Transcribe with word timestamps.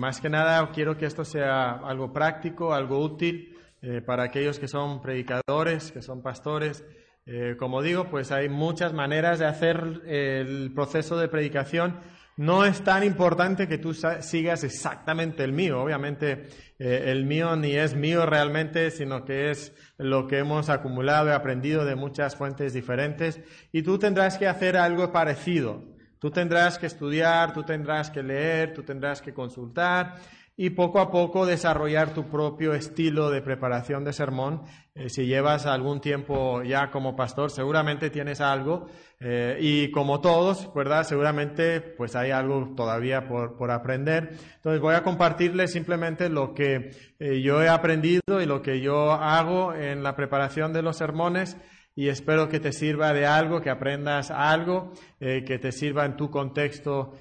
más 0.00 0.18
que 0.18 0.30
nada 0.30 0.70
quiero 0.72 0.96
que 0.96 1.04
esto 1.04 1.26
sea 1.26 1.72
algo 1.72 2.10
práctico, 2.10 2.72
algo 2.72 2.98
útil 3.00 3.54
eh, 3.82 4.00
para 4.00 4.22
aquellos 4.24 4.58
que 4.58 4.66
son 4.66 5.02
predicadores, 5.02 5.92
que 5.92 6.00
son 6.00 6.22
pastores. 6.22 6.86
Eh, 7.26 7.56
como 7.58 7.82
digo, 7.82 8.08
pues 8.08 8.32
hay 8.32 8.48
muchas 8.48 8.94
maneras 8.94 9.38
de 9.38 9.46
hacer 9.46 10.00
el 10.06 10.72
proceso 10.74 11.18
de 11.18 11.28
predicación. 11.28 12.00
No 12.38 12.64
es 12.64 12.82
tan 12.82 13.04
importante 13.04 13.68
que 13.68 13.76
tú 13.76 13.92
sigas 13.92 14.64
exactamente 14.64 15.44
el 15.44 15.52
mío. 15.52 15.82
Obviamente 15.82 16.46
eh, 16.78 17.04
el 17.08 17.26
mío 17.26 17.54
ni 17.56 17.76
es 17.76 17.94
mío 17.94 18.24
realmente, 18.24 18.90
sino 18.90 19.26
que 19.26 19.50
es 19.50 19.74
lo 19.98 20.26
que 20.26 20.38
hemos 20.38 20.70
acumulado 20.70 21.28
y 21.28 21.32
aprendido 21.32 21.84
de 21.84 21.94
muchas 21.94 22.36
fuentes 22.36 22.72
diferentes. 22.72 23.38
Y 23.70 23.82
tú 23.82 23.98
tendrás 23.98 24.38
que 24.38 24.46
hacer 24.48 24.78
algo 24.78 25.12
parecido. 25.12 25.89
Tú 26.20 26.30
tendrás 26.30 26.78
que 26.78 26.86
estudiar, 26.86 27.52
tú 27.54 27.62
tendrás 27.64 28.10
que 28.10 28.22
leer, 28.22 28.74
tú 28.74 28.82
tendrás 28.82 29.22
que 29.22 29.32
consultar 29.32 30.16
y 30.62 30.68
poco 30.68 31.00
a 31.00 31.10
poco 31.10 31.46
desarrollar 31.46 32.12
tu 32.12 32.28
propio 32.28 32.74
estilo 32.74 33.30
de 33.30 33.40
preparación 33.40 34.04
de 34.04 34.12
sermón. 34.12 34.60
Eh, 34.94 35.08
si 35.08 35.24
llevas 35.24 35.64
algún 35.64 36.02
tiempo 36.02 36.62
ya 36.62 36.90
como 36.90 37.16
pastor, 37.16 37.50
seguramente 37.50 38.10
tienes 38.10 38.42
algo 38.42 38.86
eh, 39.20 39.56
y 39.58 39.90
como 39.90 40.20
todos, 40.20 40.70
¿verdad? 40.74 41.04
Seguramente 41.04 41.80
pues 41.80 42.14
hay 42.14 42.30
algo 42.30 42.74
todavía 42.76 43.26
por, 43.26 43.70
aprender. 43.70 44.36
Entonces 44.56 44.82
voy 44.82 44.96
a 44.96 45.02
compartirles 45.02 45.72
simplemente 45.72 46.28
lo 46.28 46.52
que 46.52 46.90
eh, 47.18 47.40
yo 47.40 47.62
he 47.62 47.70
aprendido 47.70 48.42
y 48.42 48.44
lo 48.44 48.60
que 48.60 48.82
yo 48.82 49.12
hago 49.12 49.72
en 49.72 50.02
la 50.02 50.14
preparación 50.14 50.74
de 50.74 50.82
los 50.82 50.98
sermones 50.98 51.56
y 52.00 52.08
espero 52.08 52.48
que 52.48 52.60
te 52.60 52.72
sirva 52.72 53.12
de 53.12 53.26
algo, 53.26 53.60
que 53.60 53.70
aprendas 53.70 54.30
algo, 54.30 54.92
que 55.18 55.58
te 55.58 55.70
sirva 55.70 56.06
en 56.06 56.16
tu 56.16 56.30
contexto 56.30 57.12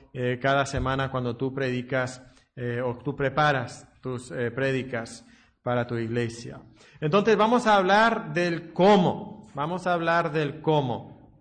cada 0.42 0.66
semana 0.66 1.12
cuando 1.12 1.36
tú 1.36 1.54
predicas 1.54 2.22
eh, 2.62 2.82
o 2.82 2.94
tú 2.98 3.16
preparas 3.16 3.88
tus 4.02 4.32
eh, 4.32 4.52
prédicas 4.52 5.26
para 5.64 5.88
tu 5.88 5.96
iglesia. 5.96 6.62
Entonces 7.00 7.38
vamos 7.38 7.66
a 7.68 7.78
hablar 7.78 8.34
del 8.34 8.74
cómo, 8.74 9.48
vamos 9.54 9.88
a 9.88 9.94
hablar 9.94 10.34
del 10.34 10.62
cómo, 10.62 11.32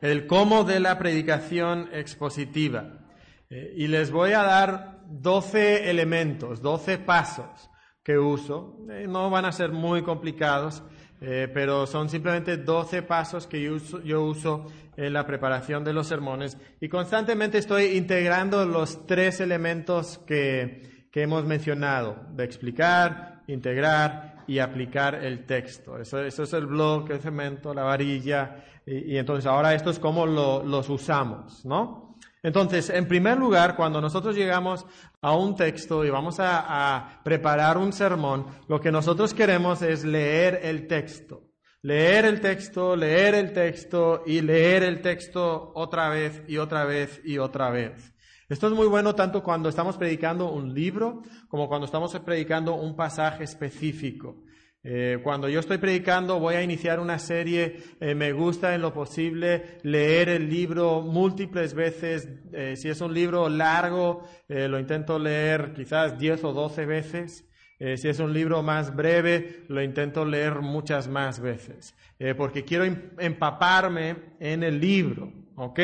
el 0.00 0.28
cómo 0.28 0.62
de 0.62 0.78
la 0.78 1.00
predicación 1.00 1.88
expositiva. 1.92 3.08
Eh, 3.50 3.74
y 3.76 3.88
les 3.88 4.12
voy 4.12 4.34
a 4.34 4.44
dar 4.44 5.00
12 5.08 5.90
elementos, 5.90 6.62
12 6.62 6.98
pasos 6.98 7.68
que 8.04 8.18
uso. 8.18 8.78
no 9.08 9.30
van 9.30 9.46
a 9.46 9.52
ser 9.52 9.72
muy 9.72 10.02
complicados, 10.02 10.84
eh, 11.20 11.50
pero 11.52 11.86
son 11.86 12.08
simplemente 12.08 12.56
12 12.56 13.02
pasos 13.02 13.46
que 13.46 13.62
yo 14.04 14.22
uso, 14.22 14.66
en 14.96 15.12
la 15.12 15.24
preparación 15.24 15.84
de 15.84 15.92
los 15.92 16.08
sermones 16.08 16.58
y 16.80 16.88
constantemente 16.88 17.58
estoy 17.58 17.96
integrando 17.96 18.66
los 18.66 19.06
tres 19.06 19.38
elementos 19.40 20.18
que, 20.26 21.06
que 21.12 21.22
hemos 21.22 21.44
mencionado, 21.44 22.16
de 22.34 22.42
explicar, 22.42 23.42
integrar 23.46 24.42
y 24.48 24.58
aplicar 24.58 25.14
el 25.14 25.46
texto. 25.46 25.98
Eso, 26.00 26.24
es 26.24 26.52
el 26.52 26.66
blog, 26.66 27.12
el 27.12 27.20
cemento, 27.20 27.72
la 27.72 27.84
varilla 27.84 28.64
y, 28.84 29.16
entonces 29.16 29.46
ahora 29.46 29.72
esto 29.74 29.90
es 29.90 30.00
cómo 30.00 30.26
lo, 30.26 30.64
los 30.64 30.88
usamos, 30.88 31.64
¿no? 31.64 32.07
Entonces, 32.42 32.90
en 32.90 33.08
primer 33.08 33.38
lugar, 33.38 33.74
cuando 33.74 34.00
nosotros 34.00 34.36
llegamos 34.36 34.86
a 35.20 35.36
un 35.36 35.56
texto 35.56 36.04
y 36.04 36.10
vamos 36.10 36.36
a, 36.38 37.20
preparar 37.24 37.78
un 37.78 37.92
sermón, 37.92 38.46
lo 38.68 38.80
que 38.80 38.92
nosotros 38.92 39.34
queremos 39.34 39.82
es 39.82 40.04
leer 40.04 40.60
el 40.62 40.86
texto. 40.86 41.42
Leer 41.82 42.24
el 42.24 42.40
texto, 42.40 42.96
leer 42.96 43.34
el 43.34 43.52
texto 43.52 44.22
y 44.26 44.40
leer 44.40 44.82
el 44.82 45.00
texto 45.00 45.72
otra 45.74 46.08
vez 46.08 46.42
y 46.48 46.58
otra 46.58 46.84
vez 46.84 47.20
y 47.24 47.38
otra 47.38 47.70
vez. 47.70 48.14
Esto 48.48 48.66
es 48.66 48.72
muy 48.72 48.86
bueno 48.86 49.14
tanto 49.14 49.42
cuando 49.42 49.68
estamos 49.68 49.96
predicando 49.96 50.50
un 50.50 50.74
libro 50.74 51.22
como 51.48 51.68
cuando 51.68 51.84
estamos 51.84 52.18
predicando 52.20 52.74
un 52.74 52.96
pasaje 52.96 53.44
específico. 53.44 54.42
Eh, 54.90 55.18
cuando 55.22 55.50
yo 55.50 55.60
estoy 55.60 55.76
predicando 55.76 56.40
voy 56.40 56.54
a 56.54 56.62
iniciar 56.62 56.98
una 56.98 57.18
serie, 57.18 57.76
eh, 58.00 58.14
me 58.14 58.32
gusta 58.32 58.74
en 58.74 58.80
lo 58.80 58.94
posible 58.94 59.76
leer 59.82 60.30
el 60.30 60.48
libro 60.48 61.02
múltiples 61.02 61.74
veces, 61.74 62.26
eh, 62.54 62.74
si 62.74 62.88
es 62.88 63.02
un 63.02 63.12
libro 63.12 63.50
largo, 63.50 64.22
lo 64.48 64.78
intento 64.78 65.18
leer 65.18 65.74
quizás 65.74 66.18
10 66.18 66.42
o 66.42 66.54
12 66.54 66.86
veces, 66.86 67.46
si 67.78 68.08
es 68.08 68.18
un 68.18 68.32
libro 68.32 68.62
más 68.62 68.94
breve, 68.94 69.64
lo 69.68 69.82
intento 69.82 70.24
leer 70.24 70.60
muchas 70.60 71.08
más 71.08 71.40
veces, 71.40 71.94
porque 72.36 72.64
quiero 72.64 72.84
em-, 72.84 73.10
empaparme 73.18 74.16
en 74.40 74.62
el 74.62 74.80
libro. 74.80 75.32
¿Ok? 75.60 75.80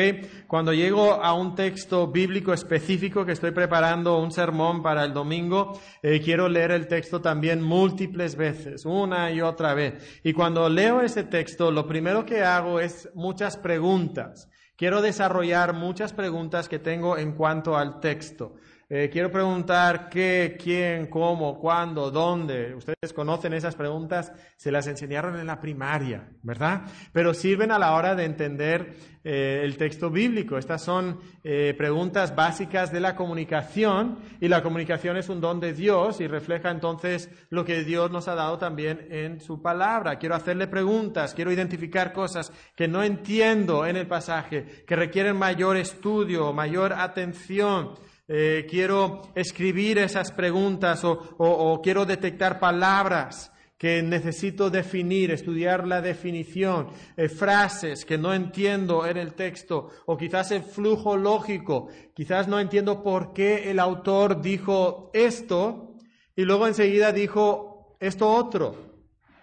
Cuando 0.47 0.71
llego 0.71 1.21
a 1.21 1.33
un 1.33 1.53
texto 1.53 2.07
bíblico 2.07 2.53
específico 2.53 3.25
que 3.25 3.33
estoy 3.33 3.51
preparando 3.51 4.17
un 4.19 4.31
sermón 4.31 4.81
para 4.81 5.03
el 5.03 5.13
domingo, 5.13 5.77
eh, 6.01 6.21
quiero 6.21 6.47
leer 6.47 6.71
el 6.71 6.87
texto 6.87 7.19
también 7.19 7.61
múltiples 7.61 8.37
veces, 8.37 8.85
una 8.85 9.31
y 9.31 9.41
otra 9.41 9.73
vez. 9.73 10.21
Y 10.23 10.31
cuando 10.31 10.69
leo 10.69 11.01
ese 11.01 11.25
texto, 11.25 11.71
lo 11.71 11.85
primero 11.85 12.25
que 12.25 12.41
hago 12.41 12.79
es 12.79 13.09
muchas 13.15 13.57
preguntas. 13.57 14.49
Quiero 14.77 15.01
desarrollar 15.01 15.73
muchas 15.73 16.13
preguntas 16.13 16.69
que 16.69 16.79
tengo 16.79 17.17
en 17.17 17.33
cuanto 17.33 17.75
al 17.77 17.99
texto. 17.99 18.55
Eh, 18.87 19.09
quiero 19.11 19.31
preguntar 19.31 20.09
qué, 20.09 20.55
quién, 20.61 21.07
cómo, 21.07 21.57
cuándo, 21.59 22.11
dónde. 22.11 22.75
Ustedes 22.75 23.13
conocen 23.15 23.53
esas 23.53 23.75
preguntas, 23.75 24.31
se 24.57 24.71
las 24.71 24.85
enseñaron 24.85 25.39
en 25.39 25.47
la 25.47 25.59
primaria, 25.59 26.29
¿verdad? 26.43 26.83
Pero 27.11 27.33
sirven 27.33 27.71
a 27.71 27.79
la 27.79 27.95
hora 27.95 28.13
de 28.13 28.25
entender 28.25 28.93
eh, 29.23 29.61
el 29.63 29.75
texto 29.75 30.11
bíblico. 30.11 30.55
Estas 30.59 30.83
son 30.83 31.19
eh, 31.43 31.73
preguntas 31.75 32.35
básicas 32.35 32.91
de 32.91 32.99
la 32.99 33.15
comunicación 33.15 34.19
y 34.39 34.47
la 34.47 34.61
comunicación 34.61 35.17
es 35.17 35.29
un 35.29 35.41
don 35.41 35.59
de 35.59 35.73
Dios 35.73 36.21
y 36.21 36.27
refleja 36.27 36.69
entonces 36.69 37.31
lo 37.49 37.65
que 37.65 37.83
Dios 37.83 38.11
nos 38.11 38.27
ha 38.27 38.35
dado 38.35 38.59
también 38.59 39.07
en 39.09 39.41
su 39.41 39.63
palabra. 39.63 40.19
Quiero 40.19 40.35
hacerle 40.35 40.67
preguntas, 40.67 41.33
quiero 41.33 41.51
identificar 41.51 42.13
cosas 42.13 42.51
que 42.75 42.87
no 42.87 43.01
entiendo 43.01 43.87
en 43.87 43.95
el 43.95 44.05
pasaje, 44.05 44.83
que 44.85 44.95
requieren 44.95 45.37
mayor 45.37 45.75
estudio, 45.75 46.53
mayor 46.53 46.93
atención. 46.93 47.95
Eh, 48.27 48.65
quiero 48.67 49.21
escribir 49.35 49.99
esas 49.99 50.31
preguntas 50.31 51.03
o, 51.03 51.79
quiero 51.83 52.05
detectar 52.05 52.59
palabras 52.59 53.51
que 53.77 54.01
necesito 54.01 54.71
definir, 54.71 55.29
estudiar 55.29 55.85
la 55.85 56.01
definición, 56.01 56.87
eh, 57.17 57.29
frases 57.29 58.03
que 58.03 58.17
no 58.17 58.33
entiendo 58.33 59.05
en 59.05 59.17
el 59.17 59.33
texto, 59.35 59.89
o 60.07 60.17
quizás 60.17 60.49
el 60.51 60.63
flujo 60.63 61.17
lógico, 61.17 61.89
quizás 62.15 62.47
no 62.47 62.59
entiendo 62.59 63.03
por 63.03 63.33
qué 63.33 63.69
el 63.69 63.79
autor 63.79 64.41
dijo 64.41 65.11
esto 65.13 65.93
y 66.35 66.45
luego 66.45 66.65
enseguida 66.65 67.11
dijo 67.11 67.95
esto 67.99 68.27
otro. 68.27 68.75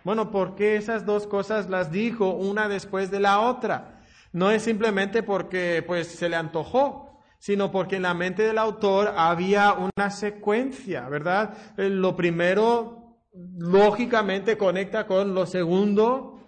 Bueno, 0.02 0.32
¿por 0.32 0.56
qué 0.56 0.74
esas 0.74 1.06
dos 1.06 1.28
cosas 1.28 1.70
las 1.70 1.92
dijo 1.92 2.30
una 2.30 2.68
después 2.68 3.12
de 3.12 3.20
la 3.20 3.38
otra? 3.38 4.00
No 4.32 4.50
es 4.50 4.62
simplemente 4.62 5.22
porque 5.22 5.84
pues 5.86 6.08
se 6.08 6.28
le 6.28 6.34
antojó, 6.34 7.11
sino 7.42 7.72
porque 7.72 7.96
en 7.96 8.02
la 8.02 8.14
mente 8.14 8.44
del 8.44 8.56
autor 8.56 9.14
había 9.16 9.72
una 9.72 10.10
secuencia, 10.10 11.08
¿verdad? 11.08 11.74
Eh, 11.76 11.88
lo 11.88 12.14
primero, 12.14 13.18
lógicamente, 13.58 14.56
conecta 14.56 15.08
con 15.08 15.34
lo 15.34 15.44
segundo, 15.44 16.38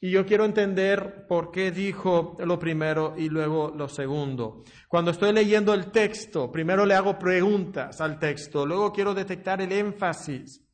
y 0.00 0.12
yo 0.12 0.24
quiero 0.24 0.44
entender 0.44 1.26
por 1.26 1.50
qué 1.50 1.72
dijo 1.72 2.36
lo 2.38 2.56
primero 2.56 3.14
y 3.16 3.28
luego 3.28 3.74
lo 3.76 3.88
segundo. 3.88 4.62
Cuando 4.86 5.10
estoy 5.10 5.32
leyendo 5.32 5.74
el 5.74 5.90
texto, 5.90 6.52
primero 6.52 6.86
le 6.86 6.94
hago 6.94 7.18
preguntas 7.18 8.00
al 8.00 8.20
texto, 8.20 8.64
luego 8.64 8.92
quiero 8.92 9.14
detectar 9.14 9.60
el 9.60 9.72
énfasis. 9.72 10.64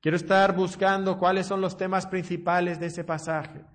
Quiero 0.00 0.16
estar 0.16 0.56
buscando 0.56 1.18
cuáles 1.18 1.46
son 1.46 1.60
los 1.60 1.76
temas 1.76 2.06
principales 2.06 2.80
de 2.80 2.86
ese 2.86 3.04
pasaje. 3.04 3.66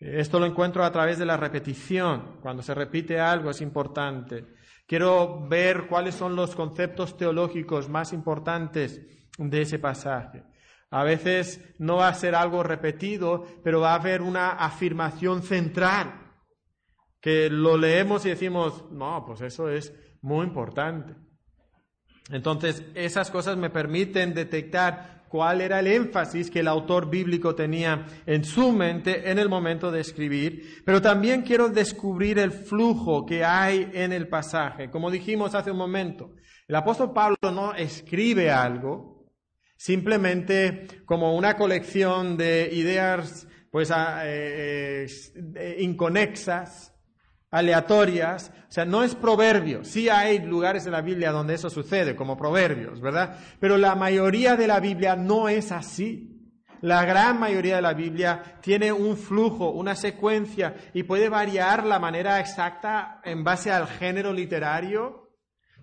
Esto 0.00 0.40
lo 0.40 0.46
encuentro 0.46 0.82
a 0.82 0.90
través 0.90 1.18
de 1.18 1.26
la 1.26 1.36
repetición. 1.36 2.38
Cuando 2.40 2.62
se 2.62 2.72
repite 2.72 3.20
algo 3.20 3.50
es 3.50 3.60
importante. 3.60 4.56
Quiero 4.88 5.46
ver 5.46 5.86
cuáles 5.86 6.14
son 6.14 6.34
los 6.34 6.56
conceptos 6.56 7.14
teológicos 7.18 7.90
más 7.90 8.14
importantes 8.14 8.98
de 9.36 9.60
ese 9.60 9.78
pasaje. 9.78 10.44
A 10.90 11.04
veces 11.04 11.74
no 11.78 11.96
va 11.96 12.08
a 12.08 12.14
ser 12.14 12.34
algo 12.34 12.62
repetido, 12.62 13.44
pero 13.62 13.80
va 13.80 13.92
a 13.92 13.96
haber 13.96 14.22
una 14.22 14.52
afirmación 14.52 15.42
central 15.42 16.32
que 17.20 17.50
lo 17.50 17.76
leemos 17.76 18.24
y 18.24 18.30
decimos, 18.30 18.90
no, 18.90 19.24
pues 19.26 19.42
eso 19.42 19.68
es 19.68 19.92
muy 20.22 20.46
importante. 20.46 21.14
Entonces, 22.30 22.82
esas 22.94 23.30
cosas 23.30 23.58
me 23.58 23.68
permiten 23.68 24.32
detectar 24.32 25.17
cuál 25.28 25.60
era 25.60 25.80
el 25.80 25.86
énfasis 25.86 26.50
que 26.50 26.60
el 26.60 26.68
autor 26.68 27.10
bíblico 27.10 27.54
tenía 27.54 28.06
en 28.26 28.44
su 28.44 28.72
mente 28.72 29.30
en 29.30 29.38
el 29.38 29.48
momento 29.48 29.90
de 29.90 30.00
escribir, 30.00 30.82
pero 30.84 31.00
también 31.00 31.42
quiero 31.42 31.68
descubrir 31.68 32.38
el 32.38 32.52
flujo 32.52 33.26
que 33.26 33.44
hay 33.44 33.90
en 33.92 34.12
el 34.12 34.28
pasaje. 34.28 34.90
Como 34.90 35.10
dijimos 35.10 35.54
hace 35.54 35.70
un 35.70 35.78
momento, 35.78 36.32
el 36.66 36.74
apóstol 36.76 37.12
Pablo 37.12 37.36
no 37.52 37.74
escribe 37.74 38.50
algo 38.50 39.18
simplemente 39.76 40.86
como 41.06 41.36
una 41.36 41.56
colección 41.56 42.36
de 42.36 42.68
ideas 42.72 43.46
pues 43.70 43.90
ah, 43.90 44.22
eh, 44.24 45.06
eh, 45.56 45.76
inconexas, 45.80 46.94
aleatorias, 47.50 48.52
o 48.68 48.72
sea, 48.72 48.84
no 48.84 49.02
es 49.02 49.14
proverbio. 49.14 49.84
Sí 49.84 50.08
hay 50.08 50.40
lugares 50.40 50.86
en 50.86 50.92
la 50.92 51.00
Biblia 51.00 51.32
donde 51.32 51.54
eso 51.54 51.70
sucede, 51.70 52.14
como 52.14 52.36
proverbios, 52.36 53.00
¿verdad? 53.00 53.38
Pero 53.60 53.78
la 53.78 53.94
mayoría 53.94 54.56
de 54.56 54.66
la 54.66 54.80
Biblia 54.80 55.16
no 55.16 55.48
es 55.48 55.72
así. 55.72 56.34
La 56.80 57.04
gran 57.04 57.40
mayoría 57.40 57.76
de 57.76 57.82
la 57.82 57.94
Biblia 57.94 58.58
tiene 58.60 58.92
un 58.92 59.16
flujo, 59.16 59.70
una 59.70 59.96
secuencia 59.96 60.76
y 60.94 61.02
puede 61.02 61.28
variar 61.28 61.84
la 61.84 61.98
manera 61.98 62.38
exacta 62.38 63.20
en 63.24 63.42
base 63.42 63.72
al 63.72 63.88
género 63.88 64.32
literario 64.32 65.27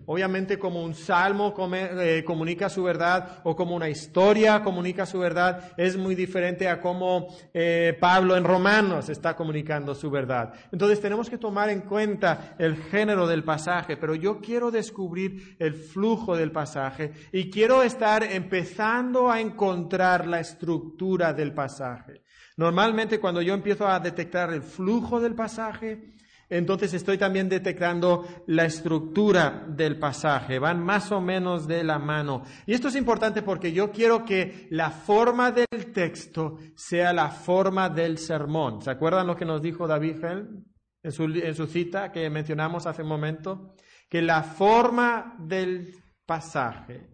Obviamente 0.06 0.58
como 0.58 0.82
un 0.82 0.94
salmo 0.94 1.54
eh, 1.74 2.22
comunica 2.24 2.68
su 2.68 2.84
verdad 2.84 3.40
o 3.42 3.56
como 3.56 3.74
una 3.74 3.88
historia 3.88 4.62
comunica 4.62 5.04
su 5.04 5.18
verdad, 5.18 5.72
es 5.76 5.96
muy 5.96 6.14
diferente 6.14 6.68
a 6.68 6.80
cómo 6.80 7.28
eh, 7.52 7.96
Pablo 7.98 8.36
en 8.36 8.44
Romanos 8.44 9.08
está 9.08 9.34
comunicando 9.34 9.94
su 9.94 10.10
verdad. 10.10 10.54
Entonces 10.70 11.00
tenemos 11.00 11.28
que 11.28 11.38
tomar 11.38 11.70
en 11.70 11.80
cuenta 11.82 12.54
el 12.58 12.76
género 12.76 13.26
del 13.26 13.42
pasaje, 13.42 13.96
pero 13.96 14.14
yo 14.14 14.40
quiero 14.40 14.70
descubrir 14.70 15.56
el 15.58 15.74
flujo 15.74 16.36
del 16.36 16.52
pasaje 16.52 17.12
y 17.32 17.50
quiero 17.50 17.82
estar 17.82 18.22
empezando 18.22 19.30
a 19.30 19.40
encontrar 19.40 20.26
la 20.26 20.40
estructura 20.40 21.32
del 21.32 21.52
pasaje. 21.52 22.22
Normalmente 22.56 23.20
cuando 23.20 23.42
yo 23.42 23.54
empiezo 23.54 23.86
a 23.86 24.00
detectar 24.00 24.52
el 24.52 24.62
flujo 24.62 25.20
del 25.20 25.34
pasaje, 25.34 26.15
entonces 26.48 26.94
estoy 26.94 27.18
también 27.18 27.48
detectando 27.48 28.24
la 28.46 28.64
estructura 28.64 29.64
del 29.68 29.98
pasaje, 29.98 30.58
van 30.60 30.80
más 30.80 31.10
o 31.10 31.20
menos 31.20 31.66
de 31.66 31.82
la 31.82 31.98
mano. 31.98 32.44
Y 32.66 32.74
esto 32.74 32.88
es 32.88 32.94
importante 32.94 33.42
porque 33.42 33.72
yo 33.72 33.90
quiero 33.90 34.24
que 34.24 34.68
la 34.70 34.90
forma 34.90 35.50
del 35.50 35.92
texto 35.92 36.58
sea 36.76 37.12
la 37.12 37.30
forma 37.30 37.88
del 37.88 38.18
sermón. 38.18 38.80
¿Se 38.80 38.90
acuerdan 38.90 39.26
lo 39.26 39.36
que 39.36 39.44
nos 39.44 39.60
dijo 39.60 39.88
David 39.88 40.24
Helm 40.24 40.64
en 41.02 41.12
su, 41.12 41.24
en 41.24 41.54
su 41.54 41.66
cita 41.66 42.12
que 42.12 42.30
mencionamos 42.30 42.86
hace 42.86 43.02
un 43.02 43.08
momento? 43.08 43.74
Que 44.08 44.22
la 44.22 44.44
forma 44.44 45.34
del 45.40 45.94
pasaje 46.24 47.08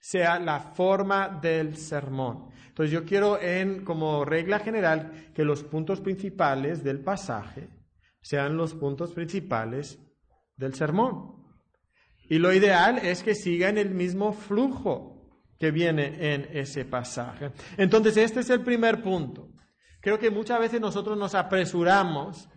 sea 0.00 0.40
la 0.40 0.58
forma 0.58 1.28
del 1.40 1.76
sermón. 1.76 2.50
Entonces 2.68 2.92
yo 2.92 3.04
quiero 3.04 3.40
en 3.40 3.84
como 3.84 4.24
regla 4.24 4.58
general 4.58 5.30
que 5.32 5.44
los 5.44 5.62
puntos 5.62 6.00
principales 6.00 6.82
del 6.82 6.98
pasaje 6.98 7.68
sean 8.24 8.56
los 8.56 8.74
puntos 8.74 9.12
principales 9.12 9.98
del 10.56 10.74
sermón. 10.74 11.44
Y 12.26 12.38
lo 12.38 12.54
ideal 12.54 12.98
es 12.98 13.22
que 13.22 13.34
sigan 13.34 13.76
el 13.76 13.90
mismo 13.90 14.32
flujo 14.32 15.30
que 15.60 15.70
viene 15.70 16.32
en 16.32 16.48
ese 16.52 16.86
pasaje. 16.86 17.52
Entonces, 17.76 18.16
este 18.16 18.40
es 18.40 18.48
el 18.48 18.62
primer 18.62 19.02
punto. 19.02 19.50
Creo 20.00 20.18
que 20.18 20.30
muchas 20.30 20.58
veces 20.58 20.80
nosotros 20.80 21.18
nos 21.18 21.34
apresuramos 21.34 22.48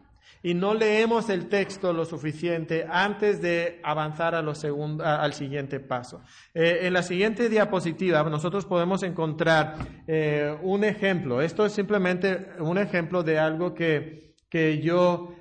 y 0.41 0.53
no 0.53 0.73
leemos 0.73 1.29
el 1.29 1.49
texto 1.49 1.91
lo 1.91 2.05
suficiente 2.05 2.85
antes 2.89 3.41
de 3.41 3.81
avanzar 3.83 4.35
al 4.35 5.33
siguiente 5.33 5.81
paso. 5.81 6.21
Eh, 6.53 6.79
en 6.83 6.93
la 6.93 7.03
siguiente 7.03 7.49
diapositiva 7.49 8.23
nosotros 8.23 8.65
podemos 8.65 9.03
encontrar 9.03 9.75
eh, 10.07 10.57
un 10.61 10.85
ejemplo. 10.85 11.41
Esto 11.41 11.65
es 11.65 11.73
simplemente 11.73 12.51
un 12.59 12.77
ejemplo 12.77 13.21
de 13.21 13.37
algo 13.37 13.73
que, 13.73 14.35
que 14.49 14.79
yo 14.79 15.36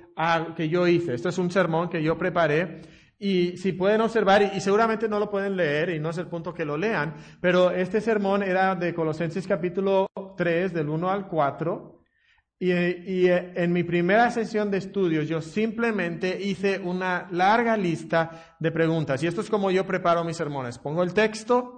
que 0.55 0.69
yo 0.69 0.87
hice. 0.87 1.13
Esto 1.13 1.29
es 1.29 1.37
un 1.37 1.51
sermón 1.51 1.89
que 1.89 2.01
yo 2.01 2.17
preparé. 2.17 2.81
Y 3.19 3.57
si 3.57 3.73
pueden 3.73 4.01
observar, 4.01 4.51
y 4.55 4.61
seguramente 4.61 5.09
no 5.09 5.19
lo 5.19 5.29
pueden 5.29 5.57
leer, 5.57 5.89
y 5.89 5.99
no 5.99 6.11
es 6.11 6.17
el 6.19 6.27
punto 6.27 6.53
que 6.53 6.65
lo 6.65 6.77
lean, 6.77 7.15
pero 7.41 7.71
este 7.71 7.99
sermón 7.99 8.43
era 8.43 8.75
de 8.75 8.93
Colosenses 8.93 9.47
capítulo 9.47 10.07
3, 10.37 10.71
del 10.73 10.89
1 10.89 11.09
al 11.09 11.27
4. 11.27 11.93
Y, 12.59 12.71
y, 12.71 13.27
en 13.27 13.71
mi 13.71 13.83
primera 13.83 14.31
sesión 14.31 14.71
de 14.71 14.79
estudios 14.79 15.27
yo 15.27 15.41
simplemente 15.41 16.41
hice 16.41 16.79
una 16.79 17.27
larga 17.31 17.77
lista 17.77 18.55
de 18.59 18.71
preguntas. 18.71 19.21
Y 19.21 19.27
esto 19.27 19.41
es 19.41 19.49
como 19.49 19.69
yo 19.69 19.85
preparo 19.85 20.23
mis 20.23 20.37
sermones. 20.37 20.79
Pongo 20.79 21.03
el 21.03 21.13
texto 21.13 21.77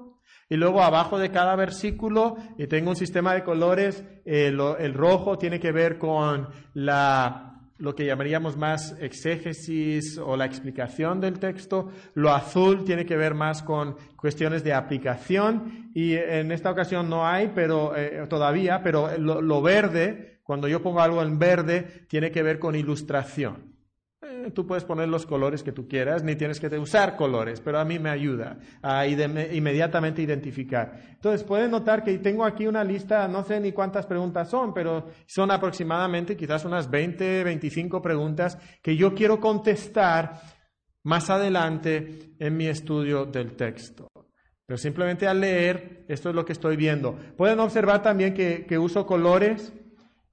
y 0.49 0.55
luego 0.55 0.81
abajo 0.81 1.19
de 1.19 1.31
cada 1.31 1.55
versículo 1.55 2.37
y 2.57 2.67
tengo 2.67 2.91
un 2.91 2.95
sistema 2.95 3.33
de 3.33 3.43
colores. 3.43 4.03
el 4.25 4.93
rojo 4.93 5.37
tiene 5.37 5.59
que 5.59 5.71
ver 5.73 5.97
con 5.97 6.47
la 6.73 7.58
lo 7.79 7.95
que 7.95 8.05
llamaríamos 8.05 8.57
más 8.57 8.95
exégesis 8.99 10.17
o 10.17 10.37
la 10.37 10.45
explicación 10.45 11.19
del 11.19 11.39
texto. 11.39 11.89
Lo 12.13 12.31
azul 12.31 12.83
tiene 12.83 13.05
que 13.05 13.17
ver 13.17 13.33
más 13.33 13.63
con 13.63 13.95
cuestiones 14.15 14.63
de 14.63 14.73
aplicación 14.73 15.89
y 15.95 16.13
en 16.13 16.51
esta 16.51 16.69
ocasión 16.69 17.09
no 17.09 17.25
hay, 17.25 17.51
pero 17.55 17.95
eh, 17.95 18.25
todavía, 18.29 18.83
pero 18.83 19.17
lo 19.17 19.61
verde, 19.61 20.41
cuando 20.43 20.67
yo 20.67 20.83
pongo 20.83 21.01
algo 21.01 21.21
en 21.21 21.39
verde, 21.39 22.05
tiene 22.07 22.31
que 22.31 22.43
ver 22.43 22.59
con 22.59 22.75
ilustración. 22.75 23.68
Tú 24.53 24.65
puedes 24.65 24.83
poner 24.83 25.07
los 25.07 25.25
colores 25.25 25.63
que 25.63 25.71
tú 25.71 25.87
quieras, 25.87 26.23
ni 26.23 26.35
tienes 26.35 26.59
que 26.59 26.67
usar 26.77 27.15
colores, 27.15 27.61
pero 27.61 27.79
a 27.79 27.85
mí 27.85 27.99
me 27.99 28.09
ayuda 28.09 28.57
a 28.81 29.05
inmediatamente 29.07 30.21
identificar. 30.21 30.99
Entonces, 31.11 31.43
pueden 31.43 31.71
notar 31.71 32.03
que 32.03 32.17
tengo 32.19 32.45
aquí 32.45 32.67
una 32.67 32.83
lista, 32.83 33.27
no 33.27 33.43
sé 33.43 33.59
ni 33.59 33.71
cuántas 33.71 34.05
preguntas 34.05 34.49
son, 34.49 34.73
pero 34.73 35.07
son 35.25 35.51
aproximadamente 35.51 36.35
quizás 36.35 36.65
unas 36.65 36.89
20, 36.89 37.43
25 37.43 38.01
preguntas 38.01 38.57
que 38.81 38.95
yo 38.95 39.13
quiero 39.13 39.39
contestar 39.39 40.41
más 41.03 41.29
adelante 41.29 42.33
en 42.39 42.57
mi 42.57 42.67
estudio 42.67 43.25
del 43.25 43.55
texto. 43.55 44.09
Pero 44.65 44.77
simplemente 44.77 45.27
al 45.27 45.41
leer, 45.41 46.05
esto 46.07 46.29
es 46.29 46.35
lo 46.35 46.45
que 46.45 46.53
estoy 46.53 46.75
viendo. 46.75 47.17
Pueden 47.35 47.59
observar 47.59 48.03
también 48.03 48.33
que 48.33 48.77
uso 48.77 49.05
colores 49.05 49.73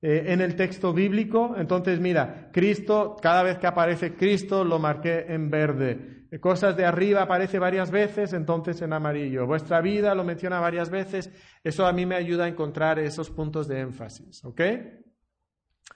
eh, 0.09 0.33
en 0.33 0.41
el 0.41 0.55
texto 0.55 0.93
bíblico. 0.93 1.57
Entonces, 1.59 1.99
mira, 1.99 2.49
Cristo, 2.53 3.17
cada 3.21 3.43
vez 3.43 3.59
que 3.59 3.67
aparece 3.67 4.15
Cristo, 4.15 4.63
lo 4.63 4.79
marqué 4.79 5.25
en 5.31 5.51
verde. 5.51 6.29
Eh, 6.31 6.39
cosas 6.39 6.77
de 6.77 6.85
arriba 6.85 7.23
aparece 7.23 7.59
varias 7.59 7.91
veces, 7.91 8.33
entonces 8.33 8.81
en 8.83 8.93
amarillo. 8.93 9.49
Vuestra 9.49 9.81
vida 9.81 10.15
lo 10.15 10.23
menciona 10.23 10.61
varias 10.61 10.91
veces. 10.91 11.33
Eso 11.65 11.89
a 11.89 11.93
mí 11.93 12.07
me 12.07 12.15
ayuda 12.15 12.45
a 12.45 12.49
encontrar 12.49 13.01
esos 13.01 13.31
puntos 13.31 13.67
de 13.67 13.81
énfasis. 13.81 14.45
¿Ok? 14.45 14.61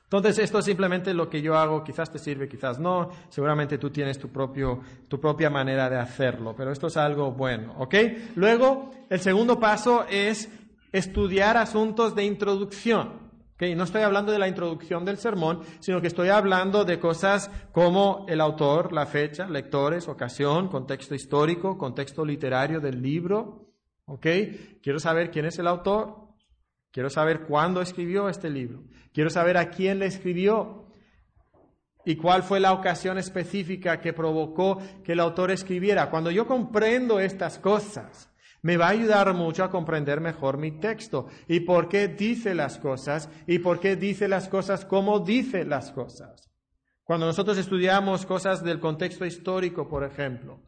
Entonces, 0.02 0.40
esto 0.40 0.58
es 0.58 0.64
simplemente 0.64 1.14
lo 1.14 1.30
que 1.30 1.40
yo 1.40 1.56
hago, 1.56 1.84
quizás 1.84 2.10
te 2.10 2.18
sirve, 2.18 2.48
quizás 2.48 2.80
no, 2.80 3.10
seguramente 3.28 3.78
tú 3.78 3.90
tienes 3.90 4.18
tu, 4.18 4.28
propio, 4.28 4.80
tu 5.06 5.20
propia 5.20 5.50
manera 5.50 5.88
de 5.88 5.98
hacerlo, 5.98 6.52
pero 6.56 6.72
esto 6.72 6.88
es 6.88 6.96
algo 6.96 7.30
bueno, 7.30 7.76
¿ok? 7.78 7.94
Luego, 8.34 8.90
el 9.08 9.20
segundo 9.20 9.60
paso 9.60 10.04
es 10.10 10.50
estudiar 10.90 11.56
asuntos 11.56 12.16
de 12.16 12.24
introducción. 12.24 13.29
No 13.60 13.84
estoy 13.84 14.02
hablando 14.02 14.32
de 14.32 14.38
la 14.38 14.48
introducción 14.48 15.04
del 15.04 15.18
sermón, 15.18 15.60
sino 15.80 16.00
que 16.00 16.06
estoy 16.06 16.28
hablando 16.28 16.86
de 16.86 16.98
cosas 16.98 17.50
como 17.72 18.24
el 18.26 18.40
autor, 18.40 18.90
la 18.90 19.04
fecha, 19.04 19.46
lectores, 19.46 20.08
ocasión, 20.08 20.68
contexto 20.68 21.14
histórico, 21.14 21.76
contexto 21.76 22.24
literario 22.24 22.80
del 22.80 23.02
libro. 23.02 23.68
Quiero 24.18 24.98
saber 24.98 25.30
quién 25.30 25.44
es 25.44 25.58
el 25.58 25.66
autor, 25.66 26.16
quiero 26.90 27.10
saber 27.10 27.42
cuándo 27.42 27.82
escribió 27.82 28.30
este 28.30 28.48
libro, 28.48 28.82
quiero 29.12 29.28
saber 29.28 29.58
a 29.58 29.68
quién 29.68 29.98
le 29.98 30.06
escribió 30.06 30.86
y 32.06 32.16
cuál 32.16 32.42
fue 32.42 32.60
la 32.60 32.72
ocasión 32.72 33.18
específica 33.18 34.00
que 34.00 34.14
provocó 34.14 34.78
que 35.04 35.12
el 35.12 35.20
autor 35.20 35.50
escribiera. 35.50 36.08
Cuando 36.08 36.30
yo 36.30 36.46
comprendo 36.46 37.20
estas 37.20 37.58
cosas, 37.58 38.29
me 38.62 38.76
va 38.76 38.86
a 38.86 38.90
ayudar 38.90 39.32
mucho 39.34 39.64
a 39.64 39.70
comprender 39.70 40.20
mejor 40.20 40.58
mi 40.58 40.72
texto 40.72 41.28
y 41.48 41.60
por 41.60 41.88
qué 41.88 42.08
dice 42.08 42.54
las 42.54 42.78
cosas 42.78 43.28
y 43.46 43.58
por 43.60 43.80
qué 43.80 43.96
dice 43.96 44.28
las 44.28 44.48
cosas 44.48 44.84
como 44.84 45.20
dice 45.20 45.64
las 45.64 45.92
cosas. 45.92 46.50
Cuando 47.04 47.26
nosotros 47.26 47.58
estudiamos 47.58 48.24
cosas 48.24 48.62
del 48.62 48.78
contexto 48.78 49.26
histórico, 49.26 49.88
por 49.88 50.04
ejemplo, 50.04 50.60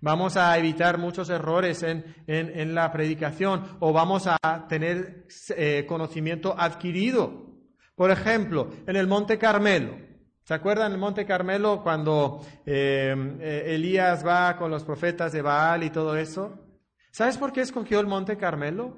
vamos 0.00 0.36
a 0.36 0.56
evitar 0.56 0.96
muchos 0.96 1.28
errores 1.28 1.82
en, 1.82 2.74
la 2.74 2.90
predicación 2.90 3.76
o 3.80 3.92
vamos 3.92 4.26
a 4.26 4.66
tener 4.66 5.26
eh, 5.56 5.84
conocimiento 5.86 6.54
adquirido. 6.56 7.50
Por 7.94 8.10
ejemplo, 8.10 8.70
en 8.86 8.96
el 8.96 9.06
Monte 9.06 9.36
Carmelo. 9.36 9.94
¿Se 10.42 10.54
acuerdan 10.54 10.92
el 10.92 10.98
Monte 10.98 11.26
Carmelo 11.26 11.82
cuando 11.82 12.40
eh, 12.64 13.14
eh, 13.40 13.64
Elías 13.66 14.26
va 14.26 14.56
con 14.56 14.70
los 14.70 14.84
profetas 14.84 15.32
de 15.32 15.42
Baal 15.42 15.84
y 15.84 15.90
todo 15.90 16.16
eso? 16.16 16.69
¿Sabes 17.10 17.38
por 17.38 17.52
qué 17.52 17.60
escogió 17.60 18.00
el 18.00 18.06
Monte 18.06 18.36
Carmelo? 18.36 18.96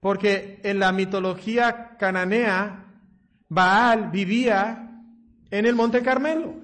Porque 0.00 0.60
en 0.62 0.78
la 0.78 0.92
mitología 0.92 1.96
cananea, 1.98 2.86
Baal 3.48 4.10
vivía 4.10 5.02
en 5.50 5.66
el 5.66 5.74
Monte 5.74 6.02
Carmelo. 6.02 6.54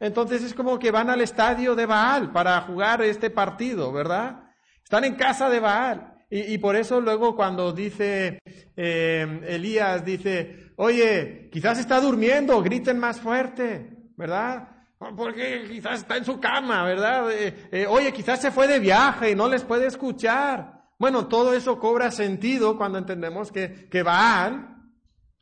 Entonces 0.00 0.42
es 0.42 0.54
como 0.54 0.78
que 0.78 0.90
van 0.90 1.10
al 1.10 1.20
estadio 1.20 1.74
de 1.74 1.86
Baal 1.86 2.32
para 2.32 2.60
jugar 2.62 3.02
este 3.02 3.30
partido, 3.30 3.92
¿verdad? 3.92 4.44
Están 4.82 5.04
en 5.04 5.16
casa 5.16 5.48
de 5.48 5.60
Baal. 5.60 6.14
Y, 6.30 6.58
por 6.58 6.76
eso 6.76 7.00
luego 7.00 7.34
cuando 7.34 7.72
dice 7.72 8.38
eh, 8.76 9.40
Elías, 9.46 10.04
dice, 10.04 10.72
oye, 10.76 11.48
quizás 11.50 11.78
está 11.78 12.00
durmiendo, 12.00 12.62
griten 12.62 12.98
más 12.98 13.18
fuerte, 13.18 14.10
¿verdad? 14.14 14.68
Porque 14.98 15.66
quizás 15.70 16.00
está 16.00 16.16
en 16.16 16.24
su 16.24 16.40
cama, 16.40 16.82
¿verdad? 16.84 17.30
Eh, 17.30 17.68
eh, 17.70 17.86
oye, 17.88 18.12
quizás 18.12 18.40
se 18.40 18.50
fue 18.50 18.66
de 18.66 18.80
viaje 18.80 19.30
y 19.30 19.34
no 19.34 19.48
les 19.48 19.62
puede 19.64 19.86
escuchar. 19.86 20.82
Bueno, 20.98 21.28
todo 21.28 21.52
eso 21.54 21.78
cobra 21.78 22.10
sentido 22.10 22.76
cuando 22.76 22.98
entendemos 22.98 23.52
que, 23.52 23.88
que 23.88 24.02
Baal 24.02 24.76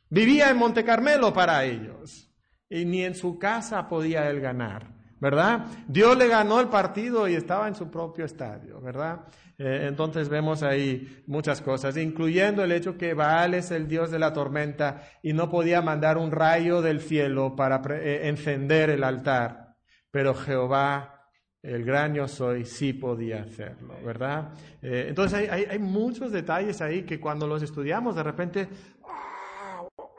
vivía 0.09 0.49
en 0.49 0.57
Monte 0.57 0.83
Carmelo 0.85 1.33
para 1.33 1.65
ellos. 1.65 2.31
y 2.69 2.85
ni 2.85 3.03
en 3.03 3.15
su 3.15 3.39
casa 3.39 3.87
podía 3.87 4.29
él 4.29 4.41
ganar. 4.41 4.97
¿verdad? 5.19 5.65
Dios 5.87 6.17
le 6.17 6.27
ganó 6.27 6.59
el 6.59 6.67
partido 6.67 7.27
y 7.27 7.35
estaba 7.35 7.67
en 7.67 7.75
su 7.75 7.89
propio 7.89 8.25
estadio, 8.25 8.79
¿verdad? 8.81 9.21
Eh, 9.59 9.85
entonces 9.87 10.29
vemos 10.29 10.61
ahí 10.61 11.23
muchas 11.25 11.61
cosas, 11.61 11.97
incluyendo 11.97 12.63
el 12.63 12.71
hecho 12.71 12.97
que 12.97 13.15
Baal 13.15 13.55
es 13.55 13.71
el 13.71 13.87
dios 13.87 14.11
de 14.11 14.19
la 14.19 14.31
tormenta 14.31 15.09
y 15.23 15.33
no 15.33 15.49
podía 15.49 15.81
mandar 15.81 16.17
un 16.17 16.31
rayo 16.31 16.81
del 16.81 17.01
cielo 17.01 17.55
para 17.55 17.81
eh, 17.97 18.27
encender 18.27 18.91
el 18.91 19.03
altar, 19.03 19.75
pero 20.11 20.35
Jehová 20.35 21.17
el 21.63 21.83
gran 21.83 22.13
yo 22.13 22.27
soy, 22.27 22.65
sí 22.65 22.93
podía 22.93 23.41
hacerlo, 23.41 23.95
¿verdad? 24.05 24.53
Eh, 24.81 25.07
entonces 25.09 25.49
hay, 25.49 25.65
hay, 25.65 25.79
muchos 25.79 26.31
detalles 26.31 26.81
ahí 26.81 27.03
que 27.03 27.19
cuando 27.19 27.45
los 27.45 27.61
estudiamos 27.61 28.15
de 28.15 28.23
repente, 28.23 28.69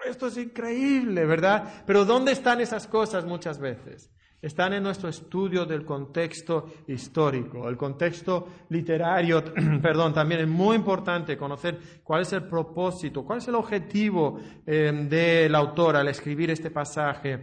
esto 0.04 0.26
es 0.26 0.37
increíble, 0.37 1.25
¿verdad? 1.25 1.85
Pero 1.87 2.04
¿dónde 2.04 2.33
están 2.33 2.61
esas 2.61 2.87
cosas 2.87 3.25
muchas 3.25 3.59
veces? 3.59 4.11
Están 4.40 4.73
en 4.73 4.83
nuestro 4.83 5.09
estudio 5.09 5.64
del 5.66 5.85
contexto 5.85 6.66
histórico. 6.87 7.68
El 7.68 7.76
contexto 7.76 8.49
literario, 8.68 9.42
perdón, 9.83 10.14
también 10.14 10.42
es 10.42 10.49
muy 10.49 10.76
importante 10.76 11.37
conocer 11.37 11.78
cuál 12.04 12.23
es 12.23 12.33
el 12.33 12.45
propósito, 12.45 13.25
cuál 13.25 13.38
es 13.38 13.49
el 13.49 13.57
objetivo 13.57 14.38
eh, 14.66 14.92
del 15.09 15.54
autor 15.54 15.97
al 15.97 16.09
escribir 16.09 16.50
este 16.50 16.71
pasaje. 16.71 17.40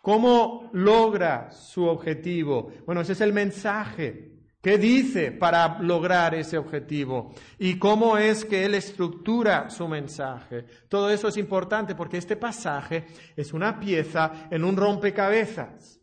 ¿Cómo 0.00 0.70
logra 0.72 1.50
su 1.50 1.84
objetivo? 1.84 2.70
Bueno, 2.86 3.00
ese 3.00 3.12
es 3.12 3.20
el 3.20 3.32
mensaje. 3.32 4.38
¿Qué 4.60 4.76
dice 4.76 5.30
para 5.32 5.80
lograr 5.80 6.34
ese 6.34 6.58
objetivo? 6.58 7.32
¿Y 7.58 7.78
cómo 7.78 8.16
es 8.16 8.44
que 8.44 8.64
él 8.64 8.74
estructura 8.74 9.70
su 9.70 9.86
mensaje? 9.86 10.64
Todo 10.88 11.10
eso 11.10 11.28
es 11.28 11.36
importante 11.36 11.94
porque 11.94 12.16
este 12.16 12.36
pasaje 12.36 13.06
es 13.36 13.52
una 13.52 13.78
pieza 13.78 14.48
en 14.50 14.64
un 14.64 14.76
rompecabezas. 14.76 15.97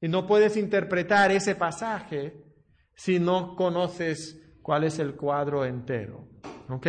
Y 0.00 0.08
no 0.08 0.26
puedes 0.26 0.56
interpretar 0.56 1.30
ese 1.30 1.54
pasaje 1.54 2.44
si 2.94 3.18
no 3.18 3.54
conoces 3.54 4.40
cuál 4.62 4.84
es 4.84 4.98
el 4.98 5.14
cuadro 5.14 5.64
entero. 5.64 6.28
¿Ok? 6.68 6.86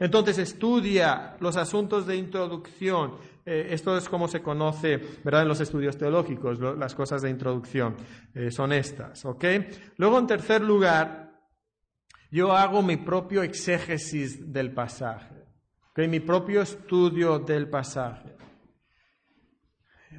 Entonces 0.00 0.38
estudia 0.38 1.36
los 1.38 1.56
asuntos 1.56 2.06
de 2.06 2.16
introducción. 2.16 3.18
Eh, 3.46 3.68
esto 3.70 3.96
es 3.96 4.08
como 4.08 4.26
se 4.26 4.42
conoce, 4.42 4.96
¿verdad? 5.22 5.42
En 5.42 5.48
los 5.48 5.60
estudios 5.60 5.96
teológicos, 5.96 6.58
las 6.58 6.94
cosas 6.94 7.22
de 7.22 7.30
introducción 7.30 7.96
eh, 8.34 8.50
son 8.50 8.72
estas. 8.72 9.24
¿Ok? 9.24 9.44
Luego, 9.96 10.18
en 10.18 10.26
tercer 10.26 10.62
lugar, 10.62 11.30
yo 12.32 12.52
hago 12.52 12.82
mi 12.82 12.96
propio 12.96 13.42
exégesis 13.42 14.52
del 14.52 14.72
pasaje. 14.72 15.44
¿Ok? 15.90 16.00
Mi 16.08 16.20
propio 16.20 16.62
estudio 16.62 17.38
del 17.38 17.68
pasaje. 17.68 18.39